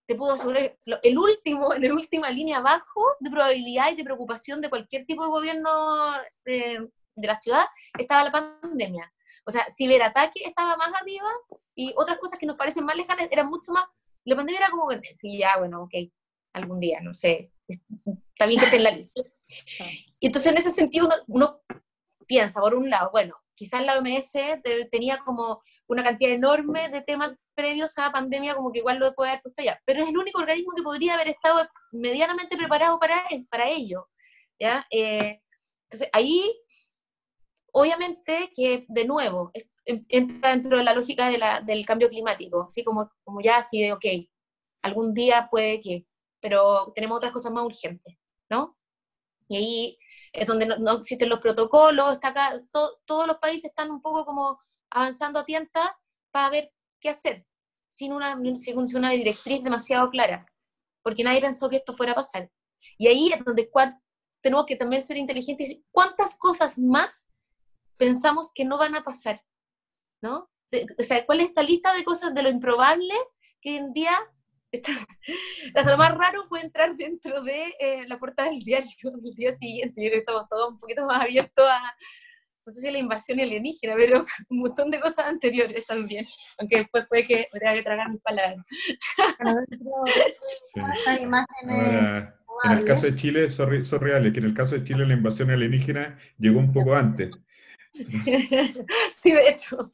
[0.07, 4.61] te puedo asegurar, el último, en la última línea abajo de probabilidad y de preocupación
[4.61, 5.69] de cualquier tipo de gobierno
[6.45, 7.65] de, de la ciudad
[7.99, 9.11] estaba la pandemia.
[9.43, 11.29] O sea, ciberataque estaba más arriba
[11.75, 13.83] y otras cosas que nos parecen más lejanas eran mucho más
[14.25, 15.93] la pandemia era como sí, ya, bueno, ok,
[16.53, 19.21] algún día, no sé, está bien que esté en la lista.
[20.19, 21.61] Y entonces en ese sentido uno,
[22.27, 24.31] piensa, por un lado, bueno, quizás la OMS
[24.89, 29.13] tenía como una cantidad enorme de temas previos a la pandemia, como que igual lo
[29.13, 32.99] puede haber puesto ya, pero es el único organismo que podría haber estado medianamente preparado
[32.99, 34.07] para, para ello.
[34.59, 34.85] ¿ya?
[34.89, 35.41] Eh,
[35.83, 36.57] entonces ahí,
[37.73, 39.51] obviamente que de nuevo,
[39.85, 43.81] entra dentro de la lógica de la, del cambio climático, así como, como ya así
[43.81, 44.05] de, ok,
[44.81, 46.05] algún día puede que,
[46.39, 48.17] pero tenemos otras cosas más urgentes,
[48.49, 48.77] ¿no?
[49.47, 49.99] Y ahí
[50.33, 54.59] es donde no, existen los protocolos, está acá, todos los países están un poco como
[54.89, 55.89] avanzando a tientas
[56.31, 57.45] para ver qué hacer,
[57.89, 60.45] sin una, sin una directriz demasiado clara,
[61.03, 62.49] porque nadie pensó que esto fuera a pasar.
[62.97, 63.69] Y ahí es donde
[64.41, 67.27] tenemos que también ser inteligentes y decir, ¿cuántas cosas más
[67.97, 69.41] pensamos que no van a pasar?
[70.21, 70.49] ¿No?
[70.97, 73.13] o sea, ¿cuál es esta lista de cosas de lo improbable
[73.61, 74.13] que hoy en día,
[75.75, 79.55] hasta lo más raro puede entrar dentro de eh, la puerta del diario el día
[79.55, 80.01] siguiente?
[80.01, 81.93] Yo creo que estamos todos un poquito más abiertos a,
[82.65, 86.25] no sé si la invasión alienígena, pero un montón de cosas anteriores también,
[86.57, 88.65] aunque después puede que tenga que tragar mis palabras.
[92.63, 95.49] en el caso de Chile son reales, que en el caso de Chile la invasión
[95.49, 97.31] alienígena llegó un poco antes.
[99.13, 99.91] sí, de hecho.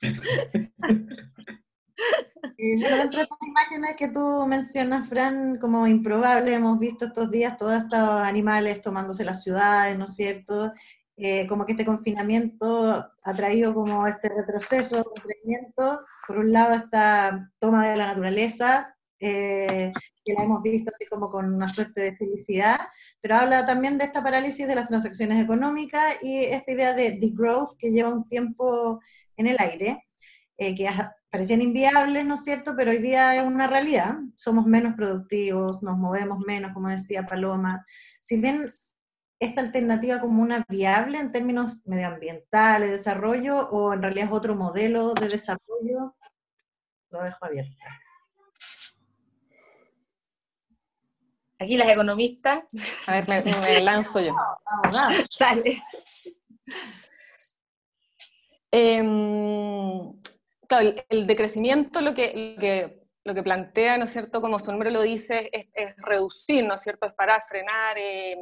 [2.58, 7.84] Dentro de las imágenes que tú mencionas, Fran, como improbable, hemos visto estos días todos
[7.84, 10.72] estos animales tomándose las ciudades, ¿no es cierto?
[11.16, 15.04] Eh, como que este confinamiento ha traído como este retroceso,
[16.28, 19.92] Por un lado, esta toma de la naturaleza, eh,
[20.24, 22.80] que la hemos visto así como con una suerte de felicidad,
[23.22, 27.78] pero habla también de esta parálisis de las transacciones económicas y esta idea de growth
[27.80, 29.00] que lleva un tiempo
[29.38, 30.06] en el aire,
[30.58, 30.90] eh, que
[31.30, 32.76] parecían inviables, ¿no es cierto?
[32.76, 34.16] Pero hoy día es una realidad.
[34.36, 37.86] Somos menos productivos, nos movemos menos, como decía Paloma.
[38.20, 38.64] Si ven
[39.40, 45.14] esta alternativa como una viable en términos medioambientales, desarrollo, o en realidad es otro modelo
[45.14, 46.16] de desarrollo,
[47.12, 47.76] lo dejo abierto.
[51.60, 52.64] Aquí las economistas.
[53.08, 54.36] A ver, me, lanzo yo.
[55.40, 55.84] Dale.
[58.72, 60.14] Em,
[61.10, 65.50] el, decrecimiento lo que, lo que, plantea, ¿no es cierto?, como su nombre lo dice,
[65.52, 68.40] es, reducir, ¿no es cierto?, es para frenar, em,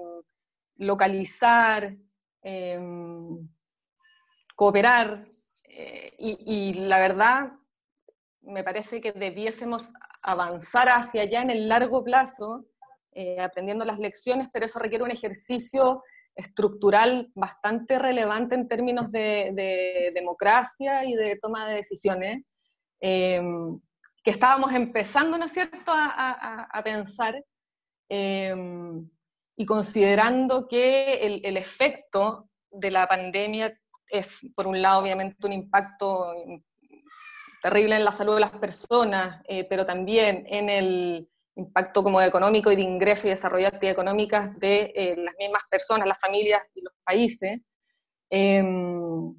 [0.77, 1.95] localizar,
[2.41, 3.47] em,
[4.55, 5.19] cooperar,
[5.69, 7.51] eh, y, la verdad,
[8.41, 9.89] me parece que debiésemos
[10.21, 12.65] avanzar hacia allá en el largo plazo,
[13.17, 16.03] eh, aprendiendo las lecciones, pero eso requiere un ejercicio
[16.35, 22.43] estructural bastante relevante en términos de, democracia y de toma de decisiones,
[22.99, 23.79] em,
[24.21, 27.41] que estábamos empezando, ¿no es cierto?, a, pensar,
[28.09, 29.09] em,
[29.55, 36.33] y considerando que el, efecto de la pandemia es, por un lado, obviamente un impacto
[37.63, 42.71] terrible en la salud de las personas, eh, pero también en el, impacto como económico
[42.71, 46.61] y de ingreso y desarrollo de actividades económicas de eh, las mismas personas, las familias
[46.73, 47.61] y los países,
[48.29, 49.33] em,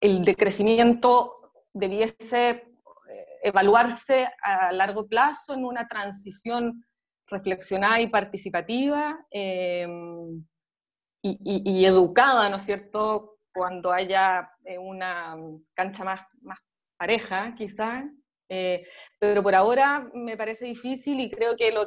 [0.00, 1.34] el decrecimiento
[1.72, 2.64] debiese eh,
[3.42, 6.84] evaluarse a largo plazo en una transición
[7.26, 10.44] reflexionada y participativa em,
[11.22, 15.36] y, educada, ¿no es cierto?, cuando haya eh, una
[15.74, 16.58] cancha más, más
[16.96, 18.04] pareja, quizás,
[18.52, 18.84] eh,
[19.16, 21.82] pero por ahora me parece difícil y creo que, lo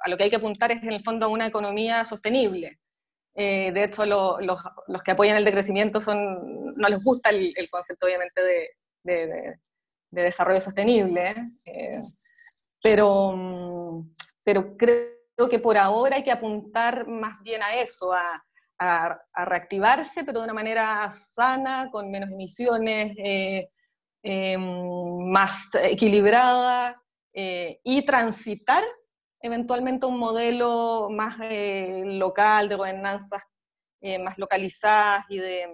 [0.00, 2.78] a lo que hay que apuntar es en el fondo a una economía sostenible.
[3.34, 4.60] Eh, de hecho, los,
[5.02, 8.42] que apoyan el decrecimiento son, no les gusta el, concepto obviamente
[9.02, 9.58] de,
[10.10, 12.00] desarrollo sostenible, eh,
[12.82, 14.04] pero,
[14.44, 18.44] pero creo que por ahora hay que apuntar más bien a eso, a,
[18.78, 23.16] a reactivarse, pero de una manera sana, con menos emisiones,
[24.30, 24.60] Em,
[25.30, 28.84] más equilibrada eh, y transitar
[29.40, 33.42] eventualmente un modelo más eh, local de gobernanzas
[34.02, 35.66] eh, más localizadas y de,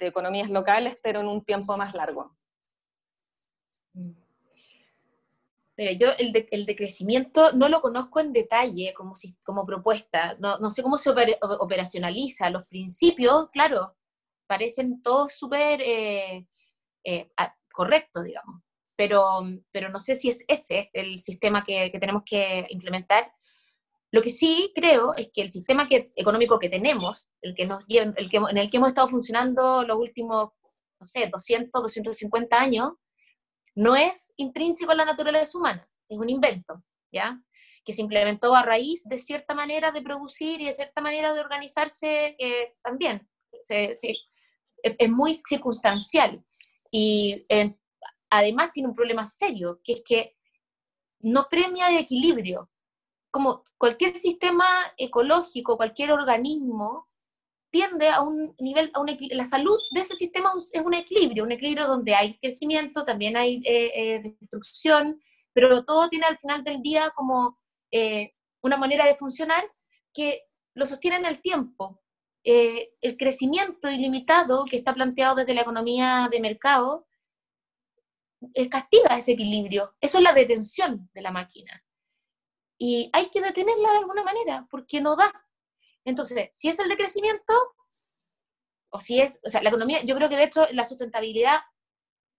[0.00, 2.34] economías locales, pero en un tiempo más largo.
[5.76, 10.70] yo el, el, decrecimiento no lo conozco en detalle como, si, como propuesta, no, no
[10.70, 11.10] sé cómo se
[11.42, 12.48] operacionaliza.
[12.48, 13.94] Los principios, claro,
[14.46, 15.82] parecen todos súper
[17.78, 18.60] correcto, digamos.
[18.96, 19.22] Pero,
[19.70, 23.32] pero no sé si es ese el sistema que, tenemos que implementar.
[24.10, 27.84] Lo que sí creo es que el sistema que, económico que tenemos, el que nos,
[27.88, 30.50] el que, en el que hemos estado funcionando los últimos,
[30.98, 32.94] no sé, 200, 250 años,
[33.76, 37.40] no es intrínseco a la naturaleza humana, es un invento, ¿ya?
[37.84, 41.40] Que se implementó a raíz de cierta manera de producir y de cierta manera de
[41.40, 43.28] organizarse eh, también.
[43.68, 46.44] es, muy circunstancial.
[46.90, 47.76] Y eh,
[48.30, 50.36] además tiene un problema serio, que es que
[51.20, 52.70] no premia el equilibrio.
[53.30, 57.08] Como cualquier sistema ecológico, cualquier organismo,
[57.70, 61.52] tiende a un nivel, a un la salud de ese sistema es un equilibrio, un
[61.52, 65.20] equilibrio donde hay crecimiento, también hay eh, eh, destrucción,
[65.52, 67.58] pero todo tiene al final del día como
[68.62, 69.64] una manera de funcionar
[70.12, 70.42] que
[70.74, 72.00] lo sostiene en el tiempo.
[72.50, 77.06] Eh, el crecimiento ilimitado que está planteado desde la economía de mercado
[78.54, 79.94] eh, castiga ese equilibrio.
[80.00, 81.84] Eso es la detención de la máquina.
[82.78, 85.30] Y hay que detenerla de alguna manera, porque no da.
[86.06, 87.52] Entonces, si es el decrecimiento,
[88.88, 91.58] o si es, o sea, la economía, yo creo que de hecho la sustentabilidad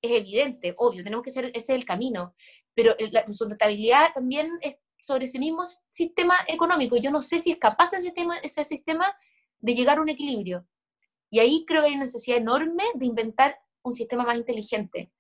[0.01, 2.33] es evidente, obvio, tenemos que ser, ese es el camino,
[2.73, 6.97] pero la sustentabilidad también es sobre ese mismo sistema económico.
[6.97, 9.15] Yo no sé si es capaz ese sistema, ese sistema
[9.59, 10.65] de llegar a un equilibrio.
[11.31, 15.11] Y ahí creo que hay una necesidad enorme de inventar un sistema más inteligente.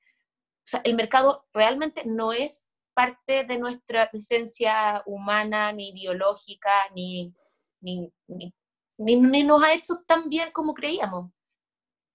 [0.65, 7.33] O sea, el mercado realmente no es parte de nuestra esencia humana, ni biológica, ni,
[7.81, 8.11] ni,
[8.97, 11.31] ni, nos ha hecho tan bien como creíamos.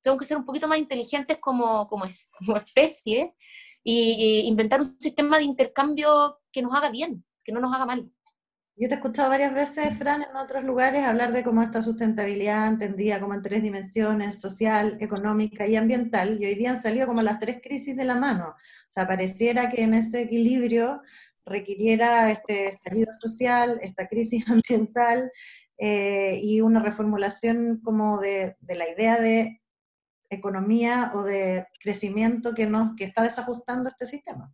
[0.03, 2.05] Tenemos que ser un poquito más inteligentes como, como,
[2.39, 3.35] como especie
[3.83, 8.11] y inventar un sistema de intercambio que nos haga bien, que no nos haga mal.
[8.77, 12.67] Yo te he escuchado varias veces, Fran, en otros lugares hablar de cómo esta sustentabilidad
[12.67, 17.23] entendida como en tres dimensiones, social, económica y ambiental, y hoy día han salido como
[17.23, 18.49] las tres crisis de la mano.
[18.49, 21.03] O sea, pareciera que en ese equilibrio
[21.47, 25.31] requiriera este estallido social, esta crisis ambiental
[25.79, 29.63] eh, y una reformulación como de, de la idea de
[30.31, 34.53] economía o de crecimiento que, nos, que está desajustando este sistema.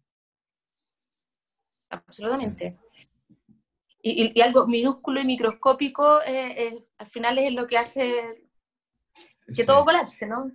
[1.90, 2.78] Absolutamente.
[4.02, 8.46] Y, algo minúsculo y microscópico eh, eh, al final es lo que hace
[9.54, 10.50] que todo colapse, ¿no?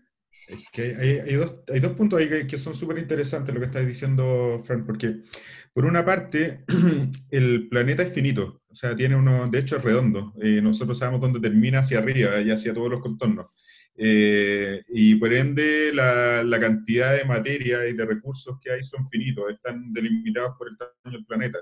[0.72, 4.62] que hay, dos, hay, dos, puntos ahí que, son súper interesantes lo que estás diciendo,
[4.66, 5.22] Fran, porque
[5.74, 6.64] por una parte,
[7.32, 11.22] el planeta es finito, o sea, tiene uno, de hecho es redondo, eh, nosotros sabemos
[11.22, 13.48] dónde termina hacia arriba y hacia todos los contornos,
[13.98, 19.10] eh, y por ende la, la, cantidad de materia y de recursos que hay son
[19.10, 21.60] finitos, están delimitados por el tamaño del planeta.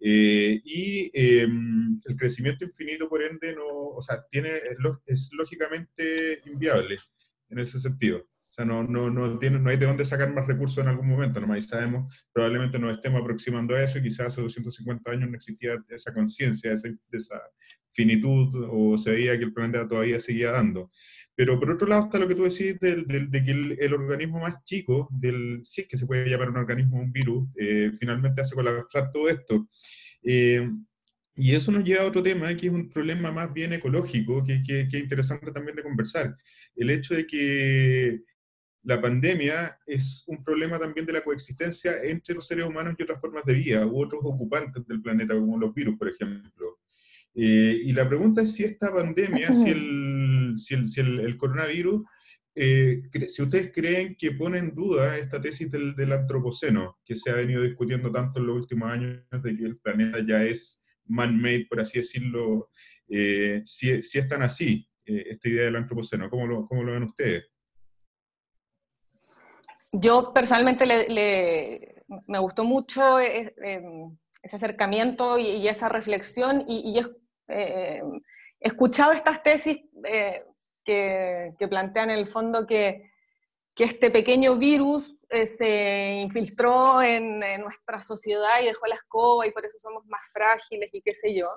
[0.00, 4.50] Eh, y em, el crecimiento infinito, por ende, no, o sea, tiene,
[5.06, 6.98] es lógicamente inviable
[7.50, 8.18] en ese sentido.
[8.18, 11.08] O sea, no, no, no, tiene, no hay de dónde sacar más recursos en algún
[11.08, 15.30] momento, nomás y sabemos, probablemente nos estemos aproximando a eso y quizás hace 250 años
[15.30, 17.40] no existía esa conciencia, de esa
[17.92, 20.90] finitud o se veía que el planeta todavía seguía dando.
[21.38, 25.08] Pero por otro lado está lo que tú decís de, que el, organismo más chico,
[25.12, 29.12] del, si es que se puede llamar un organismo, un virus, eh, finalmente hace colapsar
[29.12, 29.68] todo esto.
[30.24, 30.68] Eh,
[31.36, 34.64] y eso nos lleva a otro tema, que es un problema más bien ecológico, que,
[34.64, 36.36] que, es interesante también de conversar.
[36.74, 38.20] El hecho de que
[38.82, 43.20] la pandemia es un problema también de la coexistencia entre los seres humanos y otras
[43.20, 46.80] formas de vida, u otros ocupantes del planeta, como los virus, por ejemplo.
[47.32, 50.07] Eh, y la pregunta es si esta pandemia, si el,
[50.58, 52.04] si el, coronavirus,
[52.54, 57.30] eh, si ustedes creen que pone en duda esta tesis del, del antropoceno, que se
[57.30, 61.66] ha venido discutiendo tanto en los últimos años, de que el planeta ya es man-made,
[61.68, 62.70] por así decirlo,
[63.08, 66.28] eh, si, si, es tan así, eh, esta idea del antropoceno.
[66.28, 67.46] ¿Cómo lo, cómo lo ven ustedes?
[69.92, 73.54] Yo personalmente le, me gustó mucho ese
[74.42, 77.00] acercamiento y, esa reflexión y,
[78.60, 79.78] he escuchado estas tesis
[80.84, 83.10] que, que, plantean en el fondo que,
[83.74, 89.52] que este pequeño virus eh, se infiltró en, nuestra sociedad y dejó la escoba y
[89.52, 91.48] por eso somos más frágiles y qué sé yo.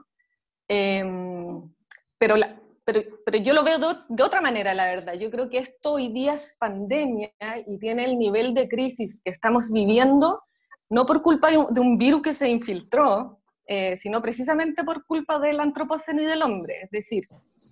[0.68, 1.74] Em,
[2.18, 2.36] pero,
[2.84, 5.14] pero, pero, yo lo veo de, otra manera, la verdad.
[5.14, 7.32] Yo creo que esto hoy día es pandemia
[7.66, 10.44] y tiene el nivel de crisis que estamos viviendo,
[10.90, 13.41] no por culpa de un, virus que se infiltró,
[13.74, 16.82] eh, sino precisamente por culpa del antropoceno y del hombre.
[16.84, 17.24] Es decir,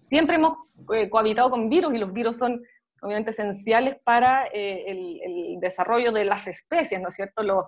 [0.06, 0.54] siempre hemos
[0.96, 2.64] eh, cohabitado con virus y los virus son
[3.02, 7.44] obviamente esenciales para eh, el, desarrollo de las especies, ¿no es cierto?
[7.44, 7.66] Los,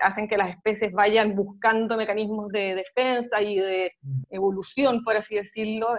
[0.00, 3.92] hacen que las especies vayan buscando mecanismos de defensa y de
[4.30, 5.96] evolución, por así decirlo.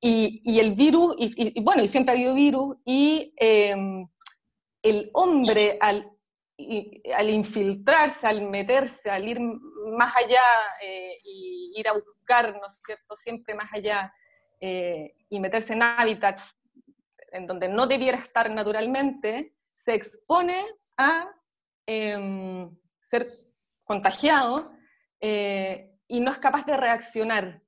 [0.00, 4.08] Y, el virus, y, bueno, y siempre ha habido virus, y em,
[4.82, 6.10] el hombre al,
[7.14, 10.42] al infiltrarse, al meterse, al ir más allá
[11.24, 14.12] y ir a buscar, ¿no es cierto?, siempre más allá,
[14.60, 16.42] y meterse en hábitats
[17.32, 20.64] en donde no debiera estar naturalmente, se expone
[20.96, 21.30] a
[21.86, 22.70] em,
[23.08, 23.26] ser
[23.84, 24.72] contagiado
[25.20, 27.62] eh, y no es capaz de reaccionar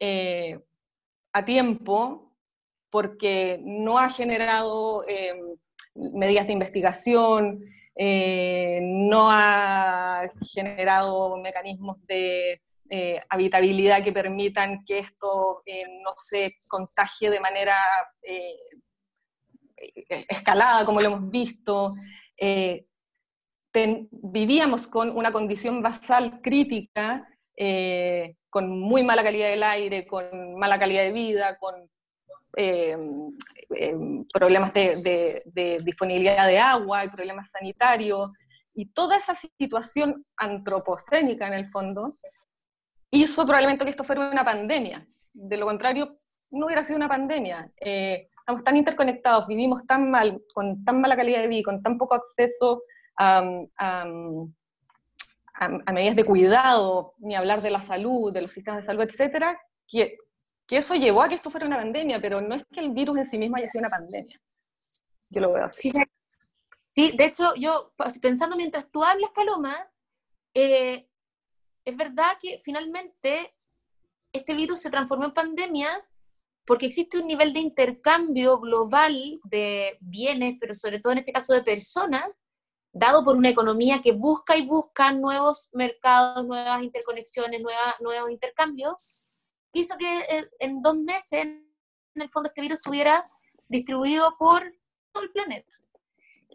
[0.00, 0.60] eh,
[1.32, 2.36] a tiempo
[2.90, 5.56] porque no ha generado em,
[5.94, 7.64] medidas de investigación,
[7.98, 16.56] eh, no ha generado mecanismos de eh, habitabilidad que permitan que esto eh, no se
[16.68, 17.76] contagie de manera
[20.28, 21.90] escalada, como lo hemos visto.
[24.10, 27.26] vivíamos con una condición basal crítica,
[28.50, 31.88] con muy mala calidad del aire, con mala calidad de vida, con
[34.32, 35.42] problemas de,
[35.84, 38.32] disponibilidad de agua problemas sanitarios.
[38.74, 42.10] Y toda esa situación antropocénica, en el fondo,
[43.10, 45.06] hizo probablemente que esto fuera una pandemia.
[45.32, 46.14] De lo contrario,
[46.50, 47.70] no hubiera sido una pandemia.
[47.80, 51.98] Eh, estamos tan interconectados, vivimos tan mal, con tan mala calidad de vida, con tan
[51.98, 52.82] poco acceso
[53.18, 53.42] a,
[55.92, 60.18] medidas de cuidado, ni hablar de la salud, de los sistemas de salud, etcétera, que,
[60.66, 63.18] que eso llevó a que esto fuera una pandemia, pero no es que el virus
[63.18, 64.40] en sí mismo haya sido una pandemia.
[65.30, 65.92] Yo lo veo así.
[66.94, 69.76] Sí, de hecho, yo pensando mientras tú hablas, Paloma,
[70.54, 71.08] eh,
[71.84, 73.54] es verdad que finalmente
[74.32, 75.88] este virus se transformó en pandemia
[76.66, 81.52] porque existe un nivel de intercambio global de bienes, pero sobre todo en este caso
[81.54, 82.24] de personas,
[82.92, 87.62] dado por una economía que busca y busca nuevos mercados, nuevas interconexiones,
[88.00, 89.12] nuevos intercambios,
[89.80, 91.66] hizo que en dos meses, en
[92.14, 93.24] el fondo, este virus estuviera
[93.68, 94.72] distribuido por
[95.12, 95.72] todo el planeta.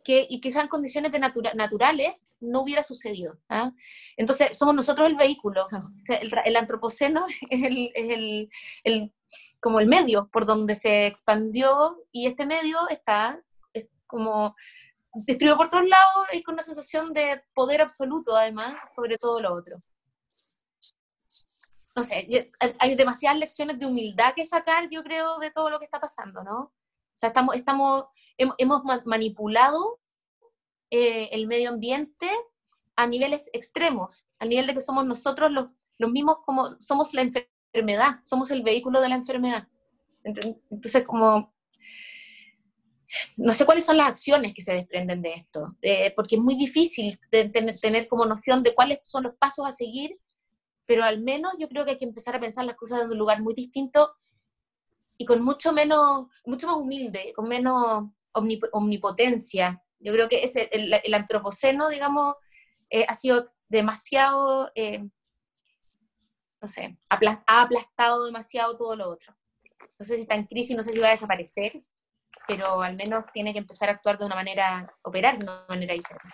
[0.03, 3.37] Que, y que sean condiciones de naturales no hubiera sucedido.
[3.49, 3.71] ¿ah?
[4.17, 5.65] Entonces, somos nosotros el vehículo.
[6.45, 8.49] el, antropoceno es,
[8.83, 9.13] el,
[9.59, 13.41] como el medio por donde se expandió y este medio está
[14.07, 14.55] como
[15.13, 19.53] distribuido por todos lados y con una sensación de poder absoluto además sobre todo lo
[19.53, 19.81] otro.
[21.95, 25.85] No sé, hay demasiadas lecciones de humildad que sacar, yo creo, de todo lo que
[25.85, 26.59] está pasando, ¿no?
[26.61, 26.73] O
[27.13, 28.05] sea, estamos, estamos,
[28.37, 29.99] hemos manipulado
[30.89, 32.29] eh, el medio ambiente
[32.95, 37.21] a niveles extremos, al nivel de que somos nosotros los, los mismos como somos la
[37.21, 39.67] enfermedad, somos el vehículo de la enfermedad.
[40.23, 41.53] Entonces, como,
[43.37, 45.75] no sé cuáles son las acciones que se desprenden de esto,
[46.15, 50.17] porque es muy difícil tener, tener, como noción de cuáles son los pasos a seguir,
[50.91, 53.17] pero al menos yo creo que hay que empezar a pensar las cosas desde un
[53.17, 54.13] lugar muy distinto
[55.17, 59.81] y con mucho menos, mucho más humilde, con menos omnipotencia.
[59.99, 62.35] Yo creo que ese, el, antropoceno, digamos,
[62.89, 64.99] eh, ha sido demasiado, eh,
[66.61, 69.33] no sé, ha aplastado demasiado todo lo otro.
[69.97, 71.85] No sé si está en crisis, no sé si va a desaparecer,
[72.49, 75.93] pero al menos tiene que empezar a actuar de una manera, operar de una manera
[75.93, 76.27] diferente.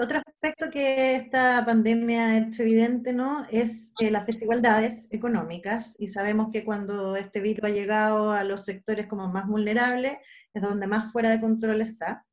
[0.00, 3.46] Otro aspecto que esta pandemia ha hecho evidente, ¿no?
[3.50, 8.64] Es eh, las desigualdades económicas y sabemos que cuando este virus ha llegado a los
[8.64, 10.18] sectores como más vulnerables
[10.54, 12.24] es donde más fuera de control está.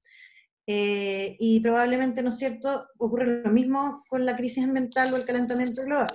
[0.67, 5.25] Eh, y probablemente, ¿no es cierto?, ocurre lo mismo con la crisis ambiental o el
[5.25, 6.07] calentamiento global.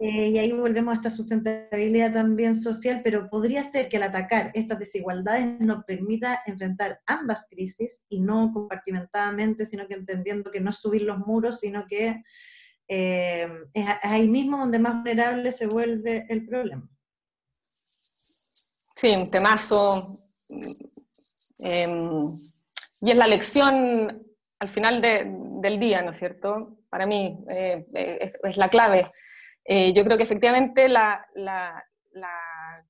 [0.00, 4.52] Eh, y ahí volvemos a esta sustentabilidad también social, pero podría ser que al atacar
[4.54, 10.70] estas desigualdades nos permita enfrentar ambas crisis y no compartimentadamente, sino que entendiendo que no
[10.70, 12.22] es subir los muros, sino que
[12.86, 16.88] eh, es ahí mismo donde más vulnerable se vuelve el problema.
[18.94, 20.20] Sí, un temazo.
[21.64, 22.36] Em,
[23.00, 24.22] y es la lección
[24.60, 26.78] al final del día, ¿no es cierto?
[26.88, 29.10] Para mí eh, es la clave.
[29.70, 31.26] Eh, yo creo que efectivamente la,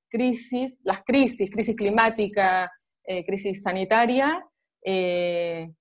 [0.09, 2.71] crisis, las crisis, crisis climática,
[3.05, 4.47] eh, crisis sanitaria,
[4.85, 5.73] eh,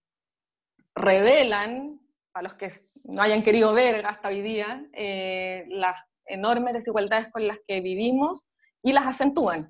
[0.96, 2.00] revelan,
[2.34, 2.72] a los que
[3.06, 4.84] no hayan querido ver hasta hoy día,
[5.70, 5.96] las
[6.26, 8.46] enormes desigualdades con las que vivimos
[8.84, 9.68] y las acentúan.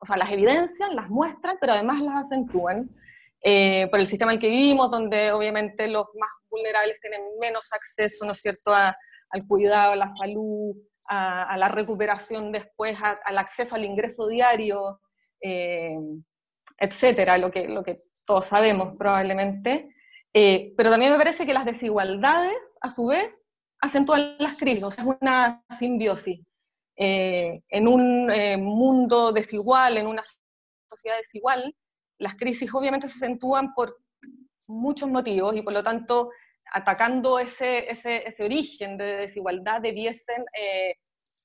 [0.00, 2.88] O sea, las evidencian, las muestran, pero además las acentúan.
[3.90, 8.24] por el sistema en el que vivimos, donde obviamente los más vulnerables tienen menos acceso,
[8.24, 8.96] ¿no es cierto?, a,
[9.30, 10.76] al cuidado, a la salud,
[11.08, 15.00] a, la recuperación después, al acceso al ingreso diario,
[15.40, 15.96] eh,
[16.78, 19.94] etcétera, lo que, lo que todos sabemos probablemente.
[20.32, 23.46] Eh, pero también me parece que las desigualdades, a su vez,
[23.80, 26.40] acentúan las crisis, o sea, es una simbiosis.
[26.96, 28.26] Eh, en un
[28.62, 30.22] mundo desigual, en una
[30.90, 31.74] sociedad desigual,
[32.18, 33.96] las crisis obviamente se acentúan por
[34.68, 36.30] muchos motivos y por lo tanto
[36.72, 40.94] atacando ese, ese, ese, origen de desigualdad debiesen eh,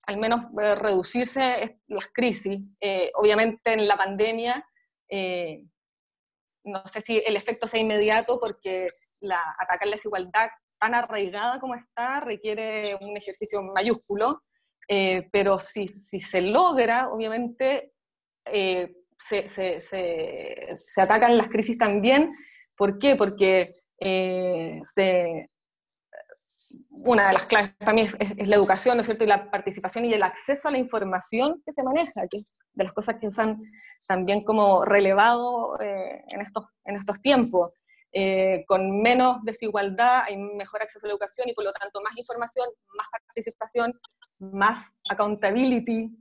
[0.08, 2.70] al menos eh, reducirse las crisis.
[2.80, 4.66] Eh, obviamente en la pandemia,
[6.64, 8.90] no sé si el efecto sea inmediato porque
[9.60, 10.50] atacar la desigualdad
[10.80, 14.38] tan arraigada como está requiere un ejercicio mayúsculo,
[14.88, 17.94] pero si, si, se logra, obviamente
[18.46, 22.30] se, se, se, se atacan las crisis también.
[22.76, 23.16] ¿Por qué?
[23.16, 24.82] Porque eh,
[27.06, 29.24] una de las claves también es, la educación, ¿no es cierto?
[29.24, 32.94] Y la participación y el acceso a la información que se maneja, aquí, de las
[32.94, 33.62] cosas que se han
[34.08, 37.72] también como relevado eh, en, estos, en estos tiempos.
[38.12, 42.18] Eh, con menos desigualdad hay mejor acceso a la educación y por lo tanto más
[42.18, 44.00] información, más participación,
[44.40, 46.12] más accountability,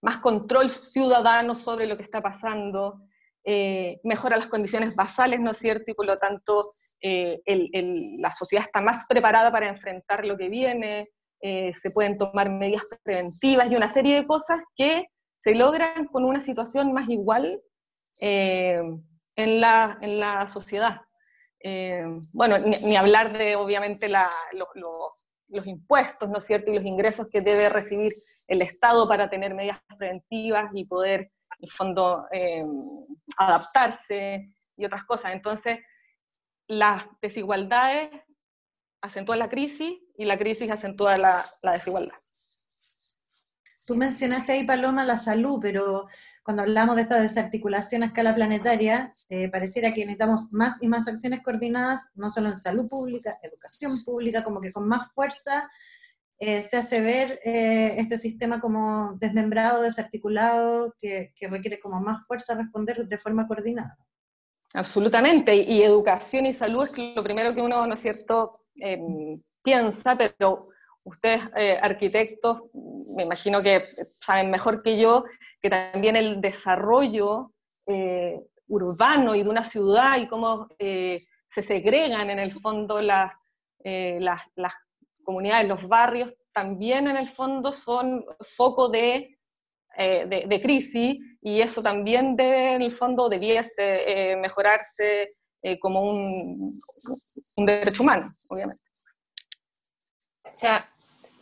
[0.00, 3.05] más control ciudadano sobre lo que está pasando,
[3.48, 5.88] eh, mejora las condiciones basales, ¿no es cierto?
[5.92, 7.40] Y por lo tanto eh,
[8.18, 12.82] la sociedad está más preparada para enfrentar lo que viene, eh, se pueden tomar medidas
[13.04, 15.06] preventivas y una serie de cosas que
[15.38, 17.62] se logran con una situación más igual
[18.20, 19.00] en,
[19.36, 21.02] la, en la sociedad.
[22.32, 26.72] bueno, ni, hablar de obviamente los impuestos, ¿no es cierto?
[26.72, 28.12] Y los ingresos que debe recibir
[28.48, 31.28] el Estado para tener medidas preventivas y poder
[31.58, 32.68] en el fondo, em,
[33.38, 35.32] adaptarse y otras cosas.
[35.32, 35.78] Entonces,
[36.68, 38.10] las desigualdades
[39.00, 42.16] acentúan la crisis y la crisis acentúa la, desigualdad.
[43.86, 46.08] Tú mencionaste ahí, Paloma, la salud, pero
[46.42, 51.06] cuando hablamos de esta desarticulación a escala planetaria, eh, pareciera que necesitamos más y más
[51.06, 55.70] acciones coordinadas, no solo en salud pública, educación pública, como que con más fuerza
[56.38, 62.54] eh, se hace ver eh, este sistema como desmembrado, desarticulado, que, requiere como más fuerza
[62.54, 63.96] responder de forma coordinada.
[64.74, 70.16] Absolutamente, y educación y salud es lo primero que uno, ¿no es cierto?, em, piensa,
[70.16, 70.68] pero
[71.02, 71.40] ustedes
[71.80, 72.64] arquitectos,
[73.16, 73.84] me imagino que
[74.20, 75.24] saben mejor que yo,
[75.62, 77.52] que también el desarrollo
[78.68, 83.32] urbano y de una ciudad y cómo se segregan en el fondo las,
[83.84, 84.74] las, las
[85.26, 89.36] comunidades, los barrios, también en el fondo son foco de
[89.98, 96.78] eh, de, crisis y eso también en el fondo debiese eh, mejorarse eh, como un,
[97.56, 98.82] un, derecho humano, obviamente.
[100.44, 100.92] O sea,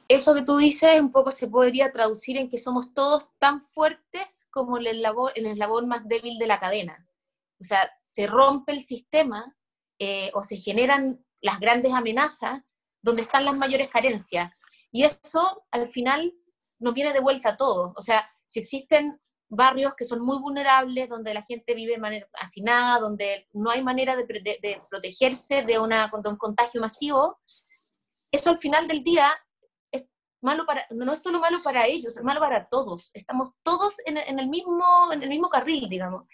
[0.06, 4.46] eso que tú dices un poco se podría traducir en que somos todos tan fuertes
[4.52, 7.08] como el eslabón, el eslabón más débil de la cadena.
[7.60, 9.52] O sea, se rompe el sistema
[10.32, 12.62] o se generan las grandes amenazas
[13.04, 14.50] donde están las mayores carencias.
[14.90, 16.32] Y eso al final
[16.78, 17.92] nos viene de vuelta a todos.
[17.96, 22.00] O sea, si existen barrios que son muy vulnerables, donde la gente vive
[22.40, 24.24] hacinada, donde no hay manera de,
[24.88, 27.38] protegerse de, una, un contagio masivo,
[28.32, 29.28] eso al final del día
[29.92, 30.06] es
[30.40, 33.10] malo para, no es solo malo para ellos, es malo para todos.
[33.12, 36.24] Estamos todos en, el, mismo, en el mismo carril, digamos.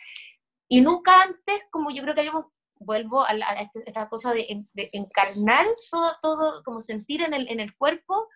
[0.69, 2.45] Y nunca antes, como yo creo que habíamos,
[2.81, 7.77] vuelvo a, este, esta cosa de, encarnar todo, todo, como sentir en el, en el
[7.77, 8.27] cuerpo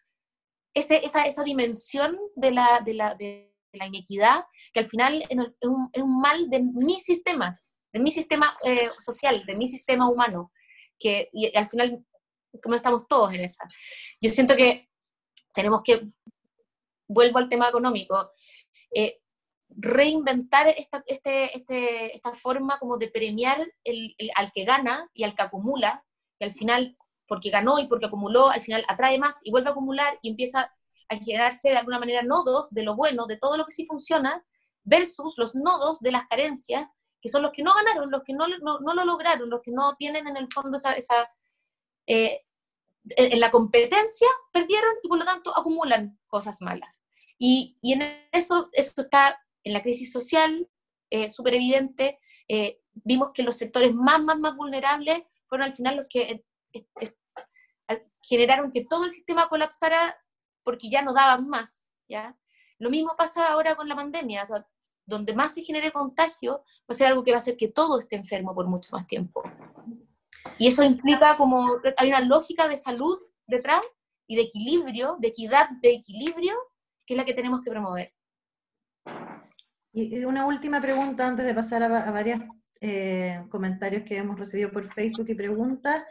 [0.74, 5.38] ese, esa, esa dimensión de la, de la, de la inequidad, que al final es
[5.62, 7.58] un, es un mal de mi sistema,
[7.92, 10.52] de mi sistema eh, social, de mi sistema humano,
[10.98, 12.04] que y al final,
[12.62, 13.64] como estamos todos en esa.
[14.20, 14.88] Yo siento que
[15.54, 16.08] tenemos que,
[17.08, 18.32] vuelvo al tema económico,
[18.94, 19.20] eh,
[19.76, 25.34] reinventar esta, este, este, esta forma como de premiar el, al que gana y al
[25.34, 26.04] que acumula,
[26.38, 26.96] que al final,
[27.26, 30.72] porque ganó y porque acumuló, al final atrae más y vuelve a acumular y empieza
[31.08, 34.44] a generarse de alguna manera nodos de lo bueno, de todo lo que sí funciona,
[34.84, 36.88] versus los nodos de las carencias,
[37.20, 39.94] que son los que no ganaron, los que no, no, lo lograron, los que no
[39.96, 40.92] tienen en el fondo esa...
[40.92, 41.30] esa
[42.06, 42.42] eh,
[43.16, 47.02] en, la competencia perdieron y por lo tanto acumulan cosas malas.
[47.38, 48.02] Y, y en
[48.32, 50.68] eso, eso está en la crisis social,
[51.10, 52.20] eh, súper evidente.
[52.48, 56.44] Eh, vimos que los sectores más, más, más vulnerables fueron al final los que
[58.22, 60.16] generaron que todo el sistema colapsara
[60.62, 62.36] porque ya no daban más, ¿ya?
[62.78, 64.48] Lo mismo pasa ahora con la pandemia,
[65.06, 68.00] donde más se genere contagio, va a ser algo que va a hacer que todo
[68.00, 69.42] esté enfermo por mucho más tiempo.
[70.58, 73.82] Y eso implica como, hay una lógica de salud detrás
[74.26, 76.56] y de equilibrio, de equidad de equilibrio,
[77.06, 78.14] que es la que tenemos que promover.
[79.96, 82.40] Y una última pregunta antes de pasar a, varios
[82.80, 86.02] eh, comentarios que hemos recibido por Facebook y preguntas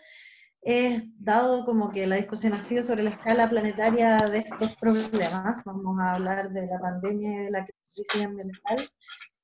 [0.62, 5.62] es dado como que la discusión ha sido sobre la escala planetaria de estos problemas,
[5.66, 8.80] vamos a hablar de la pandemia y de la crisis ambiental,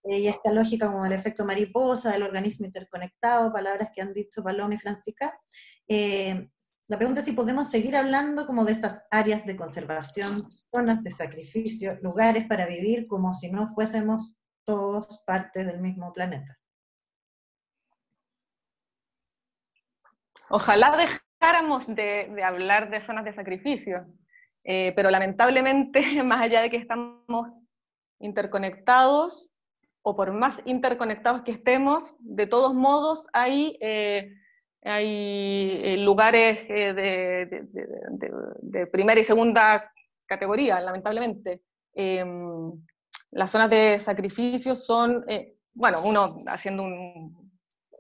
[0.06, 4.42] eh, y esta lógica como el efecto mariposa, del organismo interconectado, palabras que han dicho
[4.42, 5.38] Paloma y Francisca.
[5.86, 6.48] Eh,
[6.90, 11.12] la pregunta es si podemos seguir hablando como de estas áreas de conservación, zonas de
[11.12, 16.58] sacrificio, lugares para vivir como si no fuésemos todos partes del mismo planeta.
[20.50, 24.08] Ojalá dejáramos de, hablar de zonas de sacrificio,
[24.64, 27.50] eh, pero lamentablemente, más allá de que estamos
[28.20, 29.52] interconectados,
[30.02, 33.78] o por más interconectados que estemos, de todos modos hay,
[34.82, 37.68] hay eh, lugares de,
[38.62, 39.92] de, primera y segunda
[40.26, 41.64] categoría, lamentablemente.
[41.94, 42.72] Em,
[43.32, 45.26] las zonas de sacrificio son,
[45.74, 47.52] bueno, uno haciendo un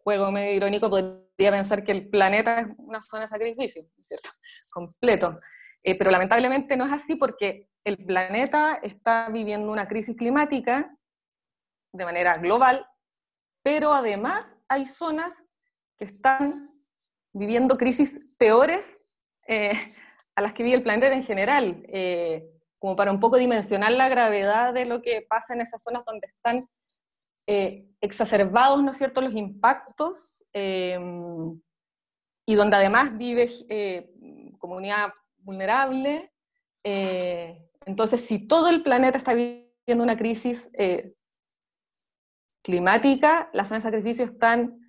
[0.03, 4.29] juego medio irónico podría pensar que el planeta es una zona de sacrificio, ¿cierto?
[4.73, 5.39] Completo.
[5.83, 10.95] Eh, pero lamentablemente no es así porque el planeta está viviendo una crisis climática
[11.93, 12.85] de manera global,
[13.63, 15.33] pero además hay zonas
[15.99, 16.69] que están
[17.33, 18.97] viviendo crisis peores
[19.47, 19.73] eh,
[20.35, 24.09] a las que vive el planeta en general, eh, como para un poco dimensionar la
[24.09, 26.67] gravedad de lo que pasa en esas zonas donde están
[27.99, 31.61] exacerbados, ¿no es cierto?, los impactos Em,
[32.45, 34.11] y donde además vive eh,
[34.57, 36.31] comunidad vulnerable.
[36.83, 41.13] Eh, entonces, si todo el planeta está viviendo una crisis eh,
[42.63, 44.79] climática, las zonas de sacrificio están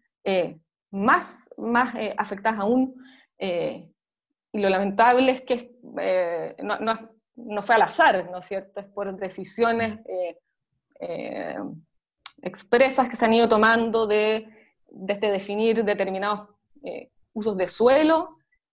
[0.90, 2.94] más, más afectadas aún.
[3.38, 5.76] y lo lamentable es que
[6.62, 6.94] no, no,
[7.36, 8.80] no, fue al azar, ¿no es cierto?
[8.80, 10.00] Es por decisiones
[12.42, 14.48] expresas que se han ido tomando de
[14.90, 16.48] desde definir determinados
[16.82, 18.26] eh, usos de suelo,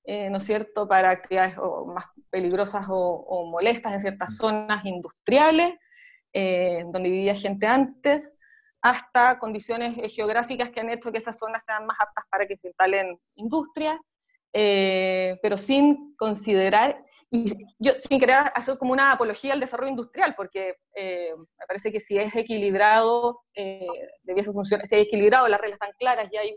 [0.03, 1.55] eh, ¿no es cierto?, para actividades
[1.87, 5.73] más peligrosas o, molestas en ciertas zonas industriales,
[6.33, 8.33] eh, donde vivía gente antes,
[8.89, 12.67] hasta condiciones geográficas que han hecho que esas zonas sean más aptas para que se
[12.67, 13.97] instalen industrias,
[14.51, 16.97] pero sin considerar
[17.29, 21.91] y yo, sin querer hacer como una apología al desarrollo industrial, porque eh, me parece
[21.91, 23.85] que si es equilibrado, eh,
[24.23, 26.55] debiese funcionar, si es equilibrado, las reglas están claras, y hay,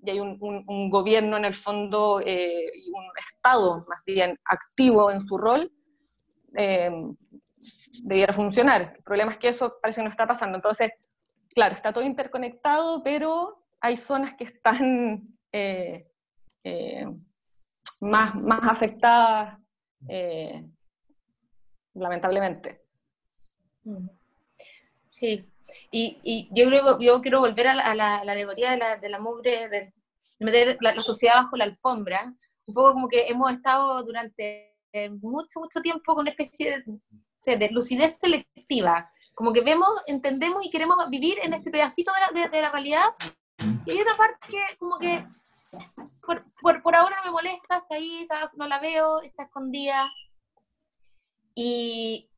[0.00, 5.12] y hay un, un, gobierno en el fondo eh, y un Estado más bien activo
[5.12, 5.70] en su rol,
[6.56, 6.90] eh,
[8.02, 8.94] debiera funcionar.
[8.96, 10.56] El problema es que eso parece que no está pasando.
[10.56, 10.90] Entonces,
[11.54, 15.28] claro, está todo interconectado, pero hay zonas que están
[18.00, 19.58] más, más afectadas
[20.08, 20.64] eh,
[21.94, 22.82] lamentablemente.
[25.10, 25.44] Sí,
[25.90, 29.92] y, yo creo yo quiero volver a la, alegoría de la, de la mugre, de
[30.38, 32.34] meter la, sociedad bajo la alfombra,
[32.66, 34.76] un poco como que hemos estado durante
[35.20, 36.82] mucho, mucho tiempo con una especie
[37.46, 42.42] de, de lucidez selectiva, como que vemos, entendemos y queremos vivir en este pedacito de
[42.42, 43.06] la, de, la realidad,
[43.86, 45.24] y hay otra parte que como que
[46.60, 50.12] por, por, ahora no me molesta, está ahí, no la veo, está escondida.
[51.54, 52.28] Y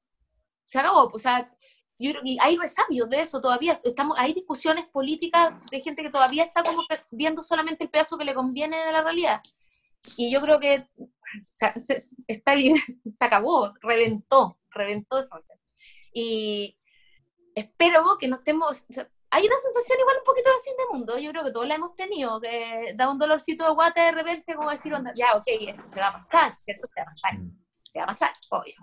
[0.64, 1.10] se acabó.
[1.12, 1.52] O sea,
[1.98, 3.80] yo, y hay resabios de eso todavía.
[3.82, 8.24] Estamos, hay discusiones políticas de gente que todavía está como viendo solamente el pedazo que
[8.24, 9.40] le conviene de la realidad.
[10.16, 10.86] Y yo creo que
[11.40, 11.98] se,
[12.28, 12.76] está bien,
[13.16, 15.30] se acabó, reventó, reventó eso.
[16.14, 16.76] Y
[17.54, 18.86] espero que no estemos,
[19.30, 21.74] hay una sensación igual un poquito de fin de mundo, yo creo que todos la
[21.74, 25.88] hemos tenido, que da un dolorcito de guata de repente, como decir, ya, ok, esto
[25.88, 26.88] se va a pasar, ¿cierto?
[26.90, 27.64] Se va a pasar, mm.
[27.84, 28.74] se va a pasar, obvio.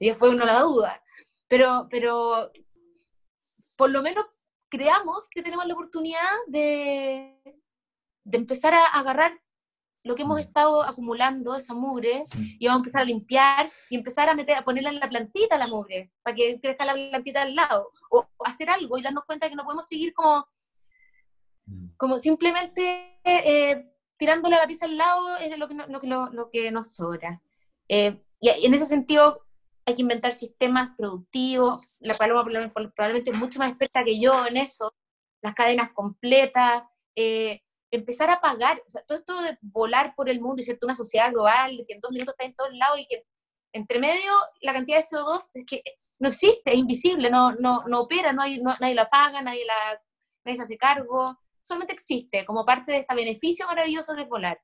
[0.00, 1.02] Y después uno la duda.
[1.48, 2.50] Pero, pero
[3.76, 4.26] por lo menos
[4.68, 7.40] creamos que tenemos la oportunidad de,
[8.24, 9.40] de empezar a agarrar
[10.08, 10.40] lo que hemos mm.
[10.40, 14.64] estado acumulando, esa mugre, y vamos a empezar a limpiar y empezar a meter, a
[14.64, 18.70] ponerla en la plantita la mugre, para que crezca la plantita al lado, o, hacer
[18.70, 20.46] algo y darnos cuenta que no podemos seguir como,
[21.66, 21.88] mm.
[21.98, 23.86] como simplemente eh,
[24.16, 27.42] tirándole a la pieza al lado es lo que, lo, lo, lo que nos sobra.
[27.86, 29.44] Eh, y en ese sentido
[29.84, 34.56] hay que inventar sistemas productivos, la paloma probablemente es mucho más experta que yo en
[34.56, 34.94] eso,
[35.42, 36.82] las cadenas completas,
[37.14, 37.60] eh,
[37.90, 40.96] empezar a pagar, o sea, todo esto de volar por el mundo y ser una
[40.96, 43.24] sociedad global, que en dos minutos está en todos lados y que
[43.72, 45.82] entre medio la cantidad de CO2 es que
[46.20, 50.00] no existe, es invisible, no, no, no opera, no hay, nadie la paga, nadie, la,
[50.44, 54.60] nadie se hace cargo, solamente existe como parte de este beneficio maravilloso de volar.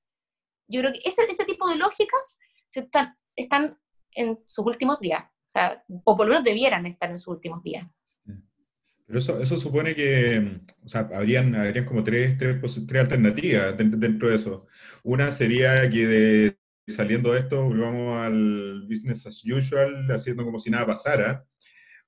[0.66, 3.78] Yo creo que ese, ese tipo de lógicas se están, están
[4.12, 7.62] en sus últimos días, o, sea, o por lo menos debieran estar en sus últimos
[7.62, 7.86] días.
[9.06, 14.28] Pero eso, eso supone que, o sea, habrían, habrían como tres, tres, tres alternativas dentro
[14.28, 14.66] de eso.
[15.02, 20.70] Una sería que de, saliendo de esto volvamos al business as usual, haciendo como si
[20.70, 21.44] nada pasara.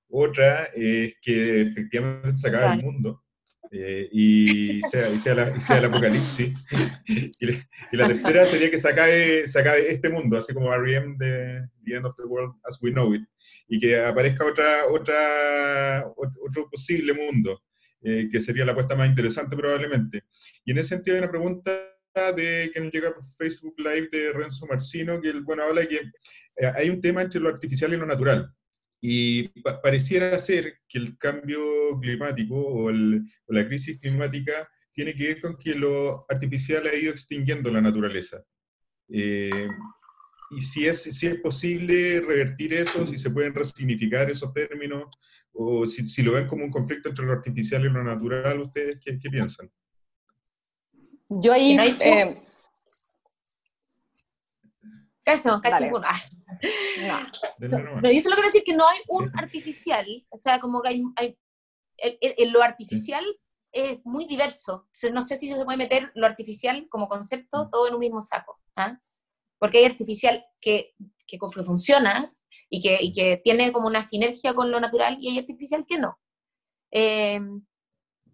[0.08, 3.25] Otra es que efectivamente se acabe el mundo.
[3.70, 6.66] Eh, y, sea, y, sea la, sea, el apocalipsis.
[7.06, 11.16] y, la, tercera sería que se acabe, se acabe este mundo, así como R.E.M.
[11.18, 13.24] de The End of the World as We Know It,
[13.68, 17.62] y que aparezca otra, otra, otro posible mundo,
[18.02, 20.24] eh, que sería la apuesta más interesante probablemente.
[20.64, 21.72] Y en ese sentido hay una pregunta
[22.36, 25.96] de que nos llega por Facebook Live de Renzo Marcino, que bueno, habla de que
[26.56, 28.50] eh, hay un tema entre lo artificial y lo natural.
[29.00, 29.48] Y
[29.82, 31.60] pareciera ser que el cambio
[32.00, 37.70] climático o, la crisis climática tiene que ver con que lo artificial ha ido extinguiendo
[37.70, 38.42] la naturaleza.
[39.08, 39.68] Eh,
[40.50, 45.04] y si es, si es posible revertir eso, si se pueden resignificar esos términos,
[45.52, 49.00] o si, si lo ven como un conflicto entre lo artificial y lo natural, ¿ustedes
[49.04, 49.70] qué, qué piensan?
[51.28, 51.76] Yo ahí...
[52.00, 52.38] Eh,
[55.26, 56.00] eso, casi no.
[57.58, 61.38] yo solo quiero decir que no hay un artificial, o sea, como que hay, hay
[61.98, 63.24] el, lo artificial
[63.72, 64.88] es muy diverso.
[65.12, 67.70] No sé si se puede meter lo artificial como concepto mm.
[67.70, 68.60] todo en un mismo saco.
[68.76, 68.98] ¿ah?
[69.58, 70.94] Porque hay artificial que,
[71.26, 72.32] que funciona
[72.70, 75.98] y que, y que, tiene como una sinergia con lo natural y hay artificial que
[75.98, 76.18] no.
[76.90, 77.40] Eh,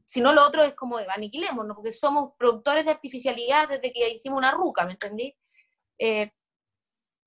[0.06, 1.74] si no, lo otro es como aniquilemos, ¿no?
[1.74, 5.34] porque somos productores de artificialidad desde que hicimos una ruca, ¿me entendí?
[5.98, 6.30] Eh,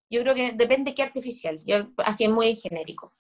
[0.10, 3.14] yo creo que depende qué artificial, yo, así es muy genérico.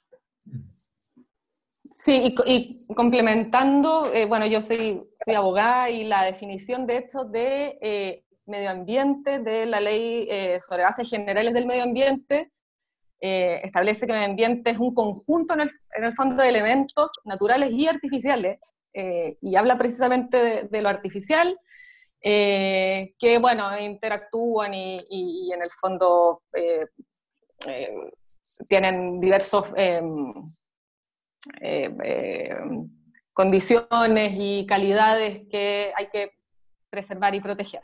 [1.97, 7.77] Sí, y, complementando, eh, bueno, yo soy, soy, abogada y la definición de hecho de
[7.81, 12.51] eh, medio ambiente, de la ley eh, sobre bases generales del medio ambiente,
[13.17, 17.11] establece que el medio ambiente es un conjunto en el, en el fondo de elementos
[17.23, 18.59] naturales y artificiales,
[18.93, 21.57] y habla precisamente de lo artificial,
[22.28, 26.88] eh, que, bueno, interactúan y, en el fondo eh,
[27.67, 27.93] eh,
[28.67, 29.65] tienen diversos
[33.32, 36.32] condiciones y calidades que hay que
[36.89, 37.84] preservar y proteger.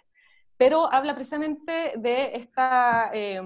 [0.58, 3.39] pero habla precisamente de este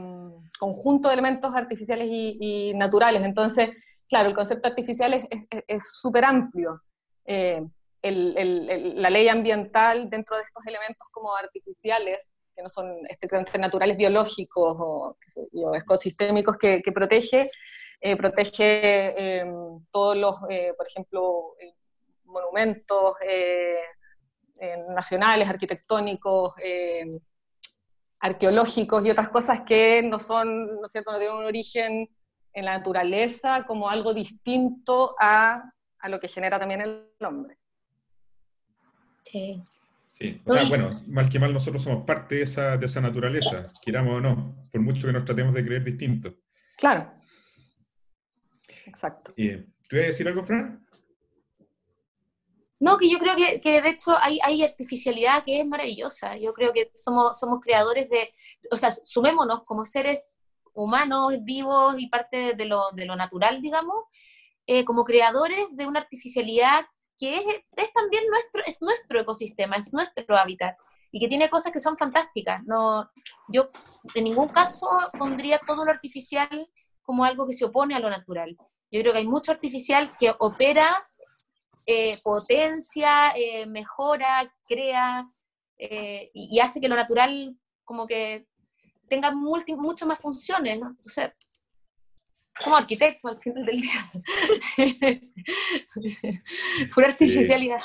[0.57, 3.21] conjunto de elementos artificiales y, naturales.
[3.21, 3.71] Entonces,
[4.07, 5.27] claro, el concepto artificial
[5.67, 6.81] es súper amplio.
[8.07, 13.97] Eh, la ley ambiental dentro de estos elementos como artificiales, que no son estrictamente naturales
[13.97, 15.17] biológicos o,
[15.73, 17.49] ecosistémicos que, protege,
[17.99, 20.39] eh, protege em, todos los,
[20.77, 21.55] por ejemplo,
[22.25, 23.15] monumentos,
[24.89, 27.09] nacionales, arquitectónicos, eh,
[28.19, 32.07] arqueológicos y otras cosas que no son, ¿no es cierto?, no tienen un origen
[32.53, 37.57] en la naturaleza como algo distinto a, a lo que genera también el hombre.
[39.25, 39.61] Sí.
[40.17, 43.73] Sí, o sea, bueno, mal que mal nosotros somos parte de esa, de esa naturaleza,
[43.81, 46.33] queramos o no, por mucho que nos tratemos de creer distintos.
[46.77, 47.11] Claro.
[48.85, 49.33] Exacto.
[49.35, 50.85] Eh, ¿Tú ibas a decir algo, Fran?
[52.79, 56.37] No, que yo creo que, que de hecho hay, hay, artificialidad que es maravillosa.
[56.37, 58.33] Yo creo que somos, somos creadores de,
[58.71, 60.41] o sea, sumémonos como seres
[60.73, 63.95] humanos, vivos y parte de lo, de lo natural, digamos,
[64.67, 66.85] eh, como creadores de una artificialidad
[67.17, 70.77] que es, también nuestro, es nuestro ecosistema, es nuestro hábitat
[71.11, 72.63] y que tiene cosas que son fantásticas.
[72.65, 73.09] No,
[73.47, 73.69] yo
[74.13, 74.87] en ningún caso
[75.17, 76.69] pondría todo lo artificial
[77.03, 78.57] como algo que se opone a lo natural.
[78.91, 81.05] Yo creo que hay mucho artificial que opera
[81.85, 85.29] eh, potencia, eh, mejora, crea
[85.77, 88.47] eh, y, hace que lo natural como que
[89.07, 90.97] tenga multi, mucho más funciones, ¿no?
[92.59, 94.11] Somos arquitectos al final del día.
[96.93, 97.81] Pura artificialidad.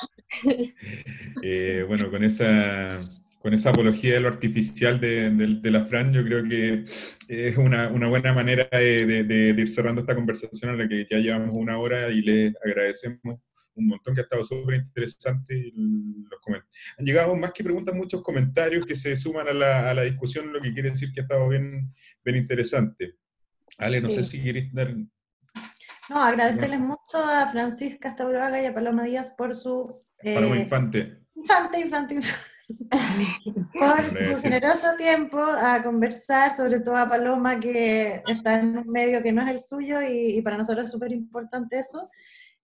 [1.88, 2.88] bueno, con esa,
[3.40, 6.84] con esa apología de lo artificial de, la Fran, yo creo que
[7.28, 11.78] es una, buena manera de, ir cerrando esta conversación a la que ya llevamos una
[11.78, 13.40] hora y le agradecemos
[13.74, 16.40] un montón que ha estado súper interesante los
[16.98, 20.52] Han llegado más que preguntas, muchos comentarios que se suman a la, a la, discusión,
[20.52, 23.19] lo que quiere decir que ha estado bien, bien interesante.
[23.80, 24.94] Ale, no sé si quieres dar...
[26.08, 29.98] No, agradecerles mucho a Francisca Staurovaga y a Paloma Díaz por su...
[30.22, 31.18] Eh, Paloma Infante.
[31.34, 32.20] Infante, Infante,
[33.78, 39.22] por su generoso tiempo a conversar, sobre todo a Paloma, que está en un medio
[39.22, 42.08] que no es el suyo y, y para nosotros es súper importante eso.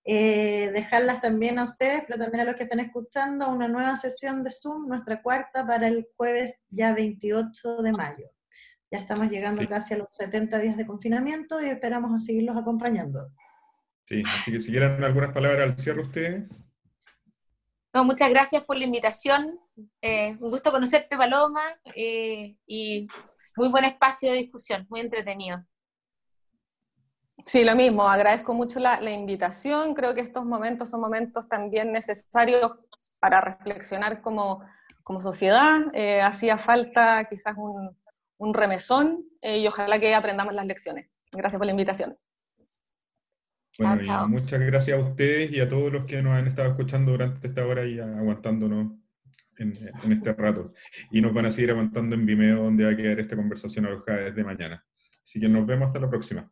[0.08, 4.44] Eh, dejarlas también a ustedes, pero también a los que están escuchando, una nueva sesión
[4.44, 8.30] de Zoom, nuestra cuarta para el jueves ya 28 de mayo.
[8.90, 13.30] Ya estamos llegando casi a los 70 días de confinamiento y esperamos a seguirlos acompañando.
[14.04, 16.48] Sí, así que si quieren algunas palabras al cierre ustedes.
[17.92, 19.58] No, muchas gracias por la invitación.
[20.00, 21.62] Eh, un gusto conocerte, Paloma,
[21.96, 23.08] eh, y
[23.56, 25.64] muy buen espacio de discusión, muy entretenido.
[27.44, 32.72] Sí, lo mismo, agradezco mucho la, invitación, creo que estos momentos son momentos también necesarios
[33.18, 34.62] para reflexionar como,
[35.22, 37.96] sociedad, eh, hacía falta quizás un,
[38.38, 41.08] remesón eh, y ojalá que aprendamos las lecciones.
[41.32, 42.16] Gracias por la invitación.
[43.78, 47.46] Bueno, muchas gracias a ustedes y a todos los que nos han estado escuchando durante
[47.46, 48.92] esta hora y aguantándonos
[49.58, 49.74] en,
[50.04, 50.72] en este rato.
[51.10, 54.18] Y nos van a seguir aguantando en Vimeo, donde va a quedar esta conversación alojada
[54.18, 54.84] desde mañana.
[55.22, 56.50] Así que nos vemos hasta la próxima.